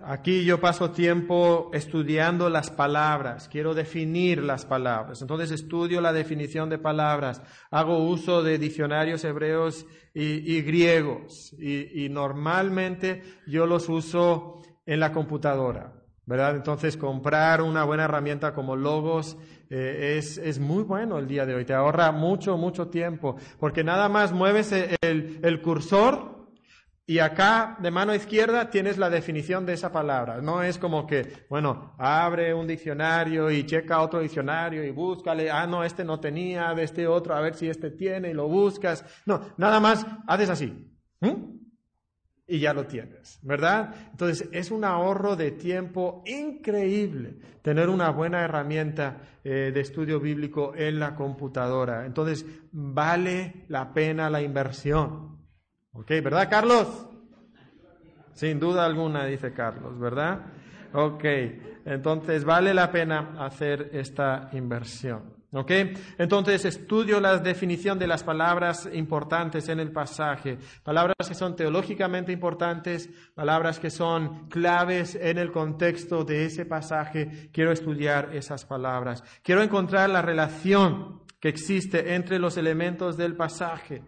Aquí 0.03 0.45
yo 0.45 0.59
paso 0.61 0.91
tiempo 0.91 1.69
estudiando 1.73 2.49
las 2.49 2.71
palabras, 2.71 3.49
quiero 3.49 3.73
definir 3.73 4.41
las 4.41 4.65
palabras. 4.65 5.21
Entonces 5.21 5.51
estudio 5.51 5.99
la 5.99 6.13
definición 6.13 6.69
de 6.69 6.77
palabras, 6.77 7.41
hago 7.69 8.07
uso 8.07 8.41
de 8.41 8.57
diccionarios 8.57 9.23
hebreos 9.25 9.85
y, 10.13 10.61
griegos. 10.61 11.53
Y, 11.59 12.07
normalmente 12.09 13.21
yo 13.45 13.65
los 13.65 13.89
uso 13.89 14.61
en 14.85 15.01
la 15.01 15.11
computadora, 15.11 15.93
¿verdad? 16.25 16.55
Entonces 16.55 16.95
comprar 16.95 17.61
una 17.61 17.83
buena 17.83 18.05
herramienta 18.05 18.53
como 18.53 18.77
Logos 18.77 19.37
eh, 19.69 20.15
es, 20.17 20.59
muy 20.59 20.83
bueno 20.83 21.19
el 21.19 21.27
día 21.27 21.45
de 21.45 21.53
hoy, 21.53 21.65
te 21.65 21.73
ahorra 21.73 22.11
mucho, 22.13 22.57
mucho 22.57 22.87
tiempo, 22.87 23.35
porque 23.59 23.83
nada 23.83 24.07
más 24.07 24.31
mueves 24.31 24.71
el, 24.71 25.39
el 25.43 25.61
cursor 25.61 26.40
y 27.11 27.19
acá, 27.19 27.75
de 27.81 27.91
mano 27.91 28.15
izquierda, 28.15 28.69
tienes 28.69 28.97
la 28.97 29.09
definición 29.09 29.65
de 29.65 29.73
esa 29.73 29.91
palabra. 29.91 30.41
No 30.41 30.63
es 30.63 30.77
como 30.77 31.05
que, 31.05 31.45
bueno, 31.49 31.93
abre 31.97 32.53
un 32.53 32.65
diccionario 32.65 33.51
y 33.51 33.65
checa 33.65 33.99
otro 33.99 34.21
diccionario 34.21 34.81
y 34.81 34.91
búscale, 34.91 35.51
ah, 35.51 35.67
no, 35.67 35.83
este 35.83 36.05
no 36.05 36.21
tenía, 36.21 36.73
de 36.73 36.83
este 36.83 37.07
otro, 37.07 37.35
a 37.35 37.41
ver 37.41 37.55
si 37.55 37.67
este 37.67 37.91
tiene 37.91 38.29
y 38.29 38.33
lo 38.33 38.47
buscas. 38.47 39.03
No, 39.25 39.41
nada 39.57 39.81
más 39.81 40.05
haces 40.25 40.51
así. 40.51 40.89
Y 42.47 42.59
ya 42.59 42.73
lo 42.73 42.85
tienes, 42.85 43.39
¿verdad? 43.41 43.93
Entonces, 44.11 44.47
es 44.53 44.71
un 44.71 44.85
ahorro 44.85 45.35
de 45.35 45.51
tiempo 45.51 46.23
increíble 46.25 47.39
tener 47.61 47.89
una 47.89 48.09
buena 48.11 48.39
herramienta 48.39 49.17
eh, 49.43 49.71
de 49.73 49.81
estudio 49.81 50.21
bíblico 50.21 50.73
en 50.77 50.97
la 50.97 51.13
computadora. 51.15 52.05
Entonces, 52.05 52.45
vale 52.71 53.65
la 53.67 53.93
pena 53.93 54.29
la 54.29 54.41
inversión. 54.41 55.40
Ok, 55.93 56.07
¿verdad, 56.23 56.49
Carlos? 56.49 57.07
Sin 58.33 58.59
duda 58.59 58.85
alguna, 58.85 59.25
dice 59.25 59.53
Carlos, 59.53 59.99
¿verdad? 59.99 60.39
Ok, 60.93 61.23
entonces 61.85 62.45
vale 62.45 62.73
la 62.73 62.91
pena 62.91 63.35
hacer 63.39 63.89
esta 63.93 64.49
inversión. 64.53 65.41
¿Ok? 65.53 65.69
Entonces 66.17 66.63
estudio 66.63 67.19
la 67.19 67.37
definición 67.37 67.99
de 67.99 68.07
las 68.07 68.23
palabras 68.23 68.89
importantes 68.93 69.67
en 69.67 69.81
el 69.81 69.91
pasaje, 69.91 70.57
palabras 70.81 71.27
que 71.27 71.35
son 71.35 71.57
teológicamente 71.57 72.31
importantes, 72.31 73.09
palabras 73.35 73.77
que 73.77 73.89
son 73.89 74.47
claves 74.47 75.15
en 75.15 75.37
el 75.37 75.51
contexto 75.51 76.23
de 76.23 76.45
ese 76.45 76.65
pasaje. 76.65 77.49
Quiero 77.51 77.73
estudiar 77.73 78.29
esas 78.33 78.63
palabras. 78.65 79.25
Quiero 79.43 79.61
encontrar 79.61 80.09
la 80.09 80.21
relación 80.21 81.19
que 81.41 81.49
existe 81.49 82.15
entre 82.15 82.39
los 82.39 82.55
elementos 82.55 83.17
del 83.17 83.35
pasaje. 83.35 84.03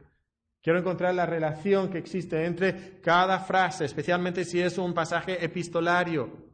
Quiero 0.63 0.79
encontrar 0.79 1.13
la 1.13 1.25
relación 1.25 1.89
que 1.89 1.97
existe 1.97 2.45
entre 2.45 3.01
cada 3.01 3.39
frase, 3.39 3.83
especialmente 3.83 4.45
si 4.45 4.61
es 4.61 4.77
un 4.77 4.93
pasaje 4.93 5.43
epistolario. 5.43 6.53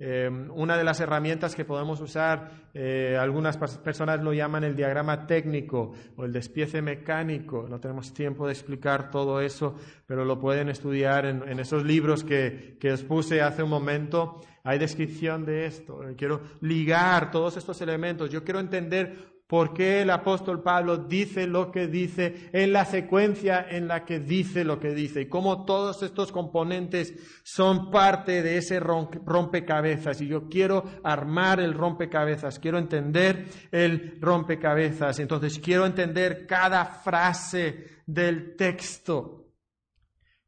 Eh, 0.00 0.28
una 0.28 0.76
de 0.76 0.82
las 0.82 0.98
herramientas 1.00 1.54
que 1.54 1.64
podemos 1.64 2.00
usar, 2.00 2.68
eh, 2.74 3.16
algunas 3.18 3.56
personas 3.56 4.20
lo 4.20 4.32
llaman 4.34 4.64
el 4.64 4.74
diagrama 4.74 5.28
técnico 5.28 5.92
o 6.16 6.24
el 6.24 6.32
despiece 6.32 6.82
mecánico. 6.82 7.68
No 7.68 7.78
tenemos 7.78 8.12
tiempo 8.12 8.46
de 8.46 8.52
explicar 8.52 9.12
todo 9.12 9.40
eso, 9.40 9.76
pero 10.06 10.24
lo 10.24 10.40
pueden 10.40 10.68
estudiar 10.68 11.24
en, 11.24 11.60
esos 11.60 11.84
libros 11.84 12.24
que, 12.24 12.76
que 12.80 12.92
os 12.92 13.32
hace 13.40 13.62
un 13.62 13.70
momento. 13.70 14.40
Hay 14.66 14.80
descripción 14.80 15.44
de 15.46 15.64
esto. 15.66 16.00
Quiero 16.16 16.40
ligar 16.60 17.30
todos 17.30 17.56
estos 17.56 17.80
elementos. 17.80 18.30
Yo 18.30 18.42
quiero 18.42 18.58
entender 18.58 19.36
por 19.46 19.72
qué 19.72 20.02
el 20.02 20.10
apóstol 20.10 20.60
Pablo 20.60 20.96
dice 20.96 21.46
lo 21.46 21.70
que 21.70 21.86
dice 21.86 22.50
en 22.52 22.72
la 22.72 22.84
secuencia 22.84 23.64
en 23.70 23.86
la 23.86 24.04
que 24.04 24.18
dice 24.18 24.64
lo 24.64 24.80
que 24.80 24.92
dice 24.92 25.20
y 25.20 25.28
cómo 25.28 25.64
todos 25.64 26.02
estos 26.02 26.32
componentes 26.32 27.14
son 27.44 27.92
parte 27.92 28.42
de 28.42 28.56
ese 28.56 28.80
rompecabezas. 28.80 30.20
Y 30.20 30.26
yo 30.26 30.48
quiero 30.48 30.82
armar 31.04 31.60
el 31.60 31.72
rompecabezas, 31.72 32.58
quiero 32.58 32.78
entender 32.78 33.46
el 33.70 34.18
rompecabezas, 34.20 35.20
entonces 35.20 35.60
quiero 35.60 35.86
entender 35.86 36.44
cada 36.44 36.84
frase 36.84 38.00
del 38.04 38.56
texto. 38.56 39.45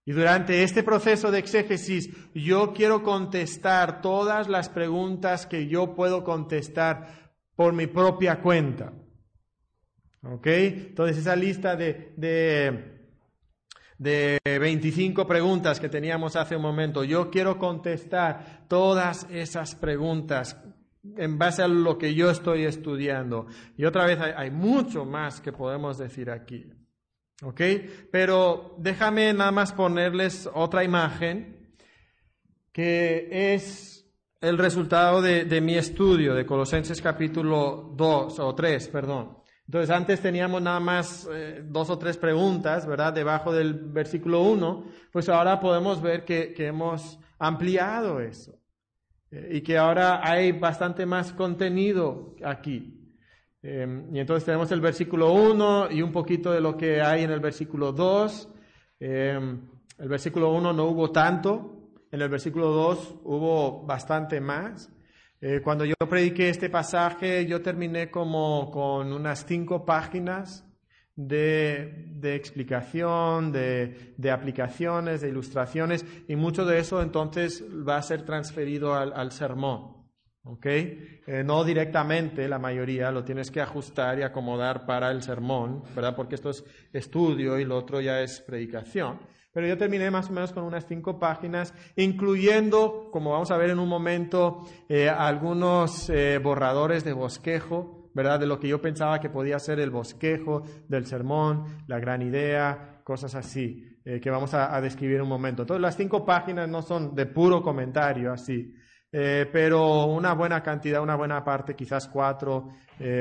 Y 0.08 0.12
durante 0.12 0.62
este 0.62 0.82
proceso 0.82 1.30
de 1.30 1.38
exégesis, 1.38 2.08
yo 2.32 2.72
quiero 2.72 3.02
contestar 3.02 4.00
todas 4.00 4.48
las 4.48 4.70
preguntas 4.70 5.46
que 5.46 5.66
yo 5.66 5.94
puedo 5.94 6.24
contestar 6.24 7.34
por 7.54 7.74
mi 7.74 7.88
propia 7.88 8.40
cuenta. 8.40 8.94
¿Ok? 10.22 10.46
Entonces 10.46 11.18
esa 11.18 11.36
lista 11.36 11.76
de, 11.76 12.14
de, 12.16 13.02
de 13.98 14.58
25 14.58 15.26
preguntas 15.26 15.78
que 15.78 15.90
teníamos 15.90 16.36
hace 16.36 16.56
un 16.56 16.62
momento, 16.62 17.04
yo 17.04 17.30
quiero 17.30 17.58
contestar 17.58 18.64
todas 18.66 19.26
esas 19.28 19.74
preguntas 19.74 20.56
en 21.18 21.36
base 21.36 21.62
a 21.62 21.68
lo 21.68 21.98
que 21.98 22.14
yo 22.14 22.30
estoy 22.30 22.64
estudiando. 22.64 23.46
Y 23.76 23.84
otra 23.84 24.06
vez 24.06 24.18
hay, 24.18 24.32
hay 24.34 24.50
mucho 24.50 25.04
más 25.04 25.42
que 25.42 25.52
podemos 25.52 25.98
decir 25.98 26.30
aquí. 26.30 26.77
¿Ok? 27.42 27.60
Pero 28.10 28.74
déjame 28.78 29.32
nada 29.32 29.52
más 29.52 29.72
ponerles 29.72 30.48
otra 30.52 30.82
imagen 30.82 31.76
que 32.72 33.54
es 33.54 33.98
el 34.40 34.58
resultado 34.58 35.20
de, 35.20 35.60
mi 35.60 35.76
estudio 35.76 36.34
de 36.34 36.46
Colosenses 36.46 37.02
capítulo 37.02 37.92
2 37.96 38.38
o 38.38 38.54
3, 38.54 38.88
perdón. 38.88 39.38
Entonces 39.66 39.90
antes 39.90 40.20
teníamos 40.20 40.62
nada 40.62 40.80
más 40.80 41.28
eh, 41.30 41.62
dos 41.64 41.90
o 41.90 41.98
tres 41.98 42.16
preguntas, 42.16 42.86
¿verdad? 42.86 43.12
Debajo 43.12 43.52
del 43.52 43.74
versículo 43.74 44.42
1, 44.42 44.84
pues 45.12 45.28
ahora 45.28 45.60
podemos 45.60 46.00
ver 46.00 46.24
que, 46.24 46.54
hemos 46.58 47.18
ampliado 47.38 48.20
eso 48.20 48.58
eh, 49.30 49.50
y 49.52 49.60
que 49.60 49.76
ahora 49.76 50.26
hay 50.26 50.52
bastante 50.52 51.04
más 51.04 51.32
contenido 51.32 52.34
aquí. 52.42 52.97
Em, 53.62 54.14
y 54.14 54.20
entonces 54.20 54.44
tenemos 54.44 54.70
el 54.72 54.80
versículo 54.80 55.32
1 55.32 55.90
y 55.90 56.02
un 56.02 56.12
poquito 56.12 56.52
de 56.52 56.60
lo 56.60 56.76
que 56.76 57.00
hay 57.00 57.24
en 57.24 57.30
el 57.30 57.40
versículo 57.40 57.92
2. 57.92 58.48
Em, 59.00 59.60
el 59.98 60.08
versículo 60.08 60.52
1 60.52 60.72
no 60.72 60.84
hubo 60.84 61.10
tanto, 61.10 61.90
en 62.10 62.22
el 62.22 62.28
versículo 62.28 62.68
2 62.70 63.16
hubo 63.24 63.84
bastante 63.84 64.40
más. 64.40 64.90
Eh, 65.40 65.60
cuando 65.62 65.84
yo 65.84 65.94
prediqué 66.08 66.48
este 66.48 66.68
pasaje, 66.68 67.46
yo 67.46 67.62
terminé 67.62 68.10
como 68.10 68.70
con 68.70 69.12
unas 69.12 69.44
cinco 69.46 69.84
páginas 69.84 70.64
de, 71.14 72.34
explicación, 72.34 73.52
de, 73.52 74.30
aplicaciones, 74.32 75.20
de 75.20 75.28
ilustraciones, 75.28 76.04
y 76.28 76.36
mucho 76.36 76.64
de 76.64 76.78
eso 76.78 77.02
entonces 77.02 77.64
va 77.64 77.96
a 77.96 78.02
ser 78.02 78.24
transferido 78.24 78.94
al, 78.94 79.32
sermón. 79.32 79.97
¿Ok? 80.48 80.66
Eh, 80.66 81.42
no 81.44 81.62
directamente, 81.62 82.48
la 82.48 82.58
mayoría 82.58 83.10
lo 83.10 83.22
tienes 83.22 83.50
que 83.50 83.60
ajustar 83.60 84.18
y 84.18 84.22
acomodar 84.22 84.86
para 84.86 85.10
el 85.10 85.22
sermón, 85.22 85.82
¿verdad? 85.94 86.16
Porque 86.16 86.36
esto 86.36 86.50
es 86.50 86.64
estudio 86.92 87.58
y 87.58 87.64
lo 87.64 87.76
otro 87.76 88.00
ya 88.00 88.22
es 88.22 88.40
predicación. 88.40 89.18
Pero 89.52 89.66
yo 89.66 89.76
terminé 89.76 90.10
más 90.10 90.30
o 90.30 90.32
menos 90.32 90.52
con 90.52 90.64
unas 90.64 90.86
cinco 90.86 91.18
páginas, 91.18 91.74
incluyendo, 91.96 93.10
como 93.12 93.32
vamos 93.32 93.50
a 93.50 93.56
ver 93.58 93.70
en 93.70 93.78
un 93.78 93.88
momento, 93.88 94.66
eh, 94.88 95.08
algunos 95.08 96.08
eh, 96.10 96.38
borradores 96.38 97.04
de 97.04 97.12
bosquejo, 97.12 98.10
¿verdad? 98.14 98.40
De 98.40 98.46
lo 98.46 98.58
que 98.58 98.68
yo 98.68 98.80
pensaba 98.80 99.20
que 99.20 99.28
podía 99.28 99.58
ser 99.58 99.80
el 99.80 99.90
bosquejo 99.90 100.62
del 100.88 101.06
sermón, 101.06 101.84
la 101.86 101.98
gran 101.98 102.22
idea, 102.22 103.02
cosas 103.04 103.34
así, 103.34 103.84
que 104.22 104.30
vamos 104.30 104.54
a, 104.54 104.80
describir 104.80 105.16
en 105.16 105.22
un 105.22 105.28
momento. 105.28 105.62
Entonces, 105.62 105.82
las 105.82 105.94
cinco 105.94 106.24
páginas 106.24 106.66
no 106.66 106.80
son 106.80 107.14
de 107.14 107.26
puro 107.26 107.62
comentario 107.62 108.32
así, 108.32 108.74
pero 109.10 110.06
una 110.06 110.34
buena 110.34 110.62
cantidad, 110.62 111.02
una 111.02 111.16
buena 111.16 111.42
parte, 111.42 111.74
quizás 111.74 112.08
cuatro 112.08 112.68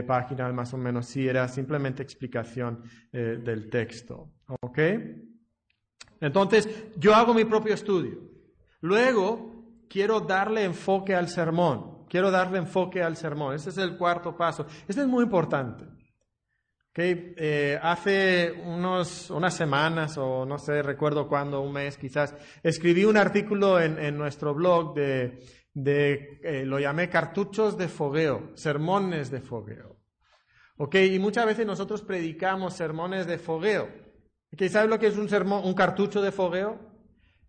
páginas 0.05 0.53
más 0.53 0.73
o 0.73 0.77
menos, 0.77 1.05
sí 1.05 1.27
era 1.27 1.47
simplemente 1.47 2.03
explicación 2.03 2.83
del 3.11 3.69
texto. 3.69 4.31
¿Ok? 4.61 4.79
Entonces, 6.19 6.67
yo 6.97 7.15
hago 7.15 7.33
mi 7.33 7.45
propio 7.45 7.73
estudio. 7.73 8.19
Luego, 8.81 9.57
quiero 9.89 10.19
darle 10.19 10.63
enfoque 10.63 11.15
al 11.15 11.29
sermón. 11.29 12.05
Quiero 12.09 12.31
darle 12.31 12.59
enfoque 12.59 13.01
al 13.01 13.17
sermón. 13.17 13.55
Ese 13.55 13.69
es 13.69 13.77
el 13.77 13.97
cuarto 13.97 14.35
paso. 14.35 14.65
Este 14.87 15.01
es 15.01 15.07
muy 15.07 15.23
importante. 15.23 15.85
Eh, 16.99 17.77
hace 17.79 18.51
unos, 18.51 19.29
unas 19.29 19.53
semanas, 19.53 20.17
o 20.17 20.45
no 20.47 20.57
sé, 20.57 20.81
recuerdo 20.81 21.27
cuándo, 21.27 21.61
un 21.61 21.73
mes 21.73 21.95
quizás, 21.95 22.33
escribí 22.63 23.05
un 23.05 23.17
artículo 23.17 23.79
en, 23.79 24.17
nuestro 24.17 24.55
blog 24.55 24.95
de, 24.95 25.39
eh, 25.85 26.63
lo 26.65 26.79
llamé 26.79 27.09
cartuchos 27.09 27.77
de 27.77 27.87
fogueo, 27.87 28.51
sermones 28.55 29.29
de 29.29 29.41
fogueo. 29.41 29.97
Y 30.93 31.19
muchas 31.19 31.45
veces 31.45 31.65
nosotros 31.65 32.01
predicamos 32.01 32.75
sermones 32.75 33.27
de 33.27 33.37
fogueo. 33.37 33.89
¿Sabes 34.69 34.89
lo 34.89 34.99
que 34.99 35.07
es 35.07 35.17
un, 35.17 35.27
un 35.51 35.73
cartucho 35.73 36.21
de 36.21 36.31
fogueo? 36.31 36.79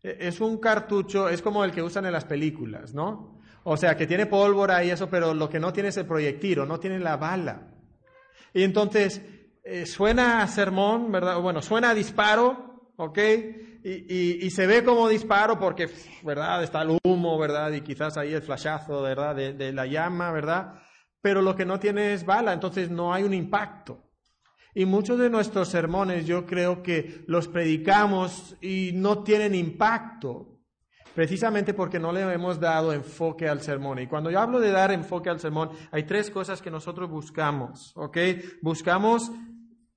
E, 0.03 0.17
es 0.21 0.41
un 0.41 0.59
cartucho, 0.59 1.29
es 1.29 1.43
como 1.43 1.65
el 1.65 1.73
que 1.73 1.83
usan 1.83 2.07
en 2.07 2.13
las 2.13 2.25
películas, 2.25 2.95
¿no? 2.95 3.41
O 3.65 3.77
sea, 3.77 3.97
que 3.97 4.07
tiene 4.07 4.27
pólvora 4.27 4.83
y 4.85 4.91
eso, 4.91 5.11
pero 5.11 5.35
lo 5.35 5.49
que 5.49 5.61
no 5.61 5.73
tiene 5.73 5.91
es 5.91 5.97
el 5.97 6.07
proyectil 6.07 6.61
o 6.61 6.67
no 6.67 6.81
tiene 6.81 6.99
la 6.99 7.17
bala. 7.17 7.75
Y 8.55 8.63
entonces, 8.63 9.23
eh, 9.63 9.85
suena 9.85 10.43
a 10.43 10.47
sermón, 10.47 11.13
¿verdad? 11.13 11.41
Bueno, 11.41 11.61
suena 11.61 11.91
a 11.91 11.95
disparo, 11.95 12.93
¿ok? 12.97 13.19
Y, 13.85 14.51
se 14.51 14.67
ve 14.67 14.85
como 14.85 15.09
disparo 15.09 15.59
porque, 15.59 15.89
¿verdad? 16.23 16.63
Está 16.63 16.83
el 16.83 16.99
humo, 17.05 17.39
¿verdad? 17.39 17.73
Y 17.73 17.81
quizás 17.81 18.17
ahí 18.17 18.35
el 18.35 18.43
flashazo, 18.43 19.03
¿verdad? 19.03 19.35
de 19.35 19.73
la 19.73 19.87
llama, 19.87 20.33
¿verdad? 20.33 20.75
Pero 21.21 21.43
lo 21.43 21.57
que 21.57 21.65
no 21.65 21.79
tiene 21.79 22.13
es 22.13 22.25
bala, 22.25 22.53
entonces 22.53 22.91
no 22.91 23.13
hay 23.13 23.25
un 23.25 23.35
impacto. 23.35 24.09
Y 24.75 24.85
muchos 24.85 25.19
de 25.19 25.31
nuestros 25.31 25.69
sermones 25.69 26.27
yo 26.27 26.47
creo 26.47 26.83
que 26.83 27.25
los 27.27 27.49
predicamos 27.49 28.57
y 28.61 28.93
no 28.95 29.25
tienen 29.25 29.55
impacto, 29.55 30.61
precisamente 31.15 31.75
porque 31.75 31.99
no 31.99 32.13
le 32.13 32.21
hemos 32.21 32.61
dado 32.61 32.93
enfoque 32.93 33.49
al 33.49 33.61
sermón. 33.61 33.99
Y 33.99 34.07
cuando 34.07 34.31
yo 34.31 34.39
hablo 34.39 34.61
de 34.61 34.71
dar 34.71 34.93
enfoque 34.93 35.31
al 35.31 35.41
sermón, 35.41 35.71
hay 35.91 36.05
tres 36.05 36.31
cosas 36.31 36.63
que 36.63 36.71
nosotros 36.71 37.11
buscamos, 37.11 37.93
¿ok? 37.97 38.19
Buscamos 38.63 39.33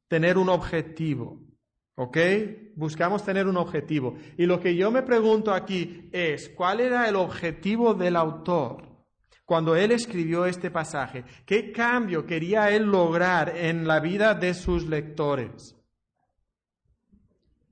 tener 0.08 0.38
un 0.38 0.50
objetivo, 0.50 1.40
¿ok? 1.96 2.18
Buscamos 2.76 3.24
tener 3.24 3.48
un 3.48 3.58
objetivo. 3.58 4.16
Y 4.38 4.46
lo 4.46 4.60
que 4.60 4.76
yo 4.76 4.92
me 4.92 5.04
pregunto 5.04 5.54
aquí 5.54 6.10
es, 6.12 6.50
¿cuál 6.50 6.80
era 6.80 7.08
el 7.08 7.16
objetivo 7.16 7.94
del 7.94 8.16
autor? 8.16 8.92
cuando 9.52 9.76
él 9.76 9.92
escribió 9.92 10.46
este 10.46 10.72
pasaje? 10.72 11.26
¿Qué 11.46 11.74
cambio 11.74 12.26
quería 12.26 12.70
él 12.70 12.84
lograr 12.84 13.52
en 13.58 13.86
la 13.86 14.00
vida 14.00 14.34
de 14.34 14.54
sus 14.54 14.88
lectores? 14.88 15.76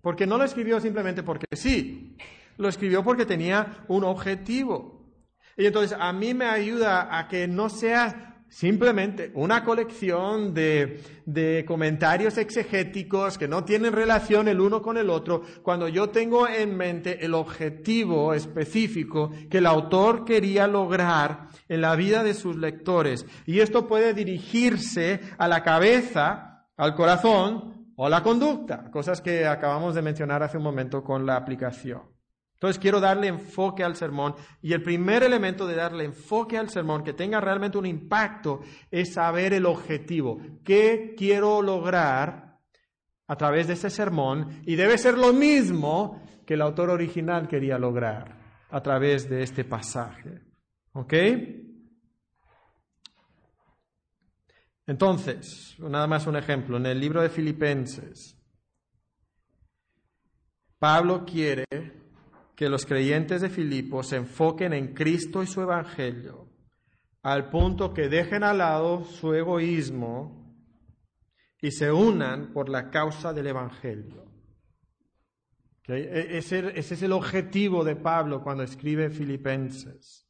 Porque 0.02 0.28
no 0.28 0.38
lo 0.38 0.44
escribió 0.44 0.82
simplemente 0.82 1.24
porque 1.24 1.46
sí, 1.54 2.18
lo 2.58 2.68
escribió 2.68 3.02
porque 3.02 3.26
tenía 3.26 3.86
un 3.88 4.04
objetivo. 4.04 5.10
Y 5.56 5.68
entonces 5.68 5.98
a 5.98 6.12
mí 6.12 6.34
me 6.34 6.48
ayuda 6.48 7.18
a 7.18 7.30
que 7.30 7.48
no 7.48 7.70
sea 7.70 8.29
simplemente 8.50 9.32
una 9.36 9.64
colección 9.64 10.54
de, 10.54 11.02
comentarios 11.68 12.38
exegéticos 12.38 13.38
que 13.38 13.48
no 13.48 13.64
tienen 13.64 13.94
relación 13.94 14.48
el 14.48 14.60
uno 14.60 14.82
con 14.82 14.98
el 14.98 15.10
otro, 15.10 15.44
cuando 15.62 15.88
yo 15.88 16.10
tengo 16.10 16.48
en 16.48 16.76
mente 16.76 17.24
el 17.24 17.34
objetivo 17.34 18.34
específico 18.34 19.32
que 19.50 19.60
el 19.60 19.66
autor 19.66 20.26
quería 20.26 20.68
lograr 20.68 21.48
en 21.68 21.82
la 21.82 21.96
vida 21.96 22.24
de 22.24 22.34
sus 22.34 22.56
lectores. 22.56 23.26
Y 23.46 23.60
esto 23.60 23.88
puede 23.88 24.14
dirigirse 24.14 25.22
a 25.38 25.48
la 25.48 25.64
cabeza, 25.64 26.66
al 26.76 26.96
corazón 26.96 27.94
o 27.96 28.06
a 28.06 28.10
la 28.10 28.24
conducta, 28.24 28.90
cosas 28.92 29.22
que 29.22 29.46
acabamos 29.46 29.94
de 29.94 30.02
mencionar 30.02 30.42
hace 30.42 30.58
un 30.58 30.64
momento 30.64 31.04
con 31.04 31.26
la 31.26 31.36
aplicación. 31.36 32.19
Entonces 32.60 32.78
quiero 32.78 33.00
darle 33.00 33.28
enfoque 33.28 33.86
al 33.86 33.96
sermón 33.96 34.36
y 34.62 34.74
el 34.74 34.84
primer 34.84 35.24
elemento 35.24 35.66
de 35.66 35.76
darle 35.76 36.04
enfoque 36.04 36.58
al 36.58 36.70
sermón 36.70 37.06
que 37.06 37.14
tenga 37.14 37.40
realmente 37.40 37.78
un 37.78 37.86
impacto 37.86 38.60
es 38.92 39.14
saber 39.14 39.54
el 39.54 39.66
objetivo. 39.66 40.42
¿Qué 40.66 41.16
quiero 41.18 41.62
lograr 41.62 42.60
a 43.28 43.36
través 43.38 43.68
de 43.68 43.76
este 43.76 43.90
sermón? 43.90 44.62
Y 44.66 44.76
debe 44.76 44.98
ser 44.98 45.18
lo 45.18 45.32
mismo 45.32 46.22
que 46.46 46.56
el 46.56 46.62
autor 46.62 46.90
original 46.90 47.48
quería 47.48 47.78
lograr 47.78 48.38
a 48.70 48.84
través 48.84 49.30
de 49.30 49.42
este 49.42 49.64
pasaje. 49.64 50.42
¿Ok? 50.92 51.14
Entonces, 54.86 55.78
nada 55.80 56.08
más 56.08 56.28
un 56.28 56.36
ejemplo. 56.36 56.76
En 56.76 56.88
el 56.88 57.00
libro 57.00 57.22
de 57.22 57.30
Filipenses, 57.30 58.38
Pablo 60.78 61.24
quiere 61.24 61.66
que 62.60 62.68
los 62.68 62.86
creyentes 62.86 63.40
de 63.40 63.50
Filipo 63.50 64.04
se 64.04 64.18
enfoquen 64.18 64.74
en 64.74 64.94
Cristo 64.94 65.42
y 65.42 65.48
su 65.48 65.62
Evangelio, 65.62 66.50
al 67.22 67.50
punto 67.50 67.94
que 67.94 68.10
dejen 68.10 68.44
al 68.44 68.58
lado 68.58 69.06
su 69.06 69.34
egoísmo 69.34 70.62
y 71.62 71.72
se 71.72 71.90
unan 71.90 72.52
por 72.52 72.68
la 72.68 72.90
causa 72.90 73.32
del 73.32 73.48
Evangelio. 73.48 74.26
E-, 75.88 76.38
ese, 76.38 76.78
es 76.78 77.02
el 77.02 77.14
objetivo 77.14 77.86
de 77.86 77.96
Pablo 77.96 78.44
cuando 78.44 78.64
escribe 78.64 79.10
Filipenses. 79.10 80.28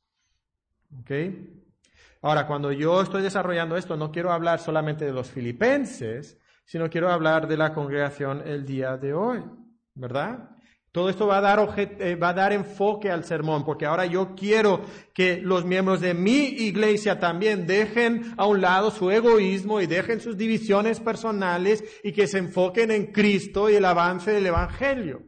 Ahora, 2.22 2.46
cuando 2.46 2.72
yo 2.72 3.02
estoy 3.02 3.24
desarrollando 3.24 3.76
esto, 3.76 3.98
no 3.98 4.12
quiero 4.12 4.32
hablar 4.32 4.60
solamente 4.60 5.04
de 5.04 5.14
los 5.14 5.32
filipenses, 5.32 6.38
sino 6.64 6.92
quiero 6.92 7.10
hablar 7.10 7.48
de 7.48 7.58
la 7.58 7.74
congregación 7.74 8.44
el 8.46 8.68
día 8.68 8.98
de 8.98 9.16
hoy, 9.16 9.44
¿verdad? 9.96 10.59
Todo 11.00 11.10
esto 11.10 11.28
va 11.28 11.38
a, 11.38 11.42
dar 11.42 11.76
eh, 11.78 12.16
va 12.16 12.30
a 12.30 12.34
dar 12.34 12.52
enfoque 12.52 13.10
al 13.10 13.24
sermón, 13.24 13.64
porque 13.64 13.86
ahora 13.86 14.06
yo 14.06 14.36
quiero 14.36 14.82
que 15.14 15.38
los 15.38 15.64
miembros 15.64 16.02
de 16.02 16.14
mi 16.14 16.40
iglesia 16.40 17.22
también 17.22 17.66
dejen 17.66 18.34
a 18.36 18.46
un 18.46 18.60
lado 18.60 18.92
su 18.92 19.10
egoísmo 19.10 19.80
y 19.80 19.88
dejen 19.88 20.20
sus 20.20 20.36
divisiones 20.36 21.00
personales 21.00 21.86
y 22.04 22.12
que 22.12 22.28
se 22.28 22.40
enfoquen 22.40 22.92
en 22.92 23.14
Cristo 23.14 23.70
y 23.70 23.76
el 23.76 23.86
avance 23.86 24.34
del 24.34 24.48
Evangelio. 24.48 25.24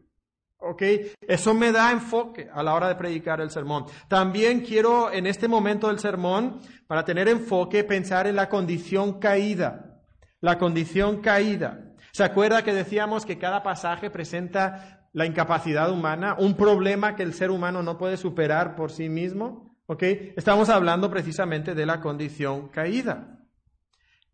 ¿Ok? 0.57 0.81
Eso 1.21 1.53
me 1.53 1.71
da 1.71 1.93
enfoque 1.93 2.49
a 2.53 2.62
la 2.63 2.73
hora 2.73 2.89
de 2.89 2.95
predicar 2.95 3.39
el 3.39 3.49
sermón. 3.49 3.86
También 4.10 4.60
quiero 4.60 5.10
en 5.10 5.25
este 5.25 5.47
momento 5.47 5.88
del 5.88 5.99
sermón, 5.99 6.60
para 6.86 7.05
tener 7.05 7.29
enfoque, 7.29 7.86
pensar 7.86 8.27
en 8.27 8.36
la 8.36 8.49
condición 8.49 9.21
caída. 9.21 10.01
La 10.41 10.57
condición 10.57 11.21
caída. 11.21 11.93
¿Se 12.12 12.25
acuerda 12.25 12.62
que 12.62 12.73
decíamos 12.73 13.25
que 13.25 13.38
cada 13.38 13.63
pasaje 13.63 14.10
presenta 14.10 14.97
la 15.13 15.26
incapacidad 15.26 15.91
humana, 15.91 16.36
un 16.38 16.56
problema 16.56 17.15
que 17.15 17.24
el 17.24 17.34
ser 17.34 17.52
humano 17.52 17.84
no 17.84 17.97
puede 17.97 18.17
superar 18.17 18.76
por 18.76 18.91
sí 18.91 19.10
mismo. 19.10 19.71
¿Ok? 19.88 20.04
Estamos 20.38 20.69
hablando 20.69 21.12
precisamente 21.12 21.76
de 21.76 21.86
la 21.86 22.00
condición 22.00 22.69
caída. 22.69 23.39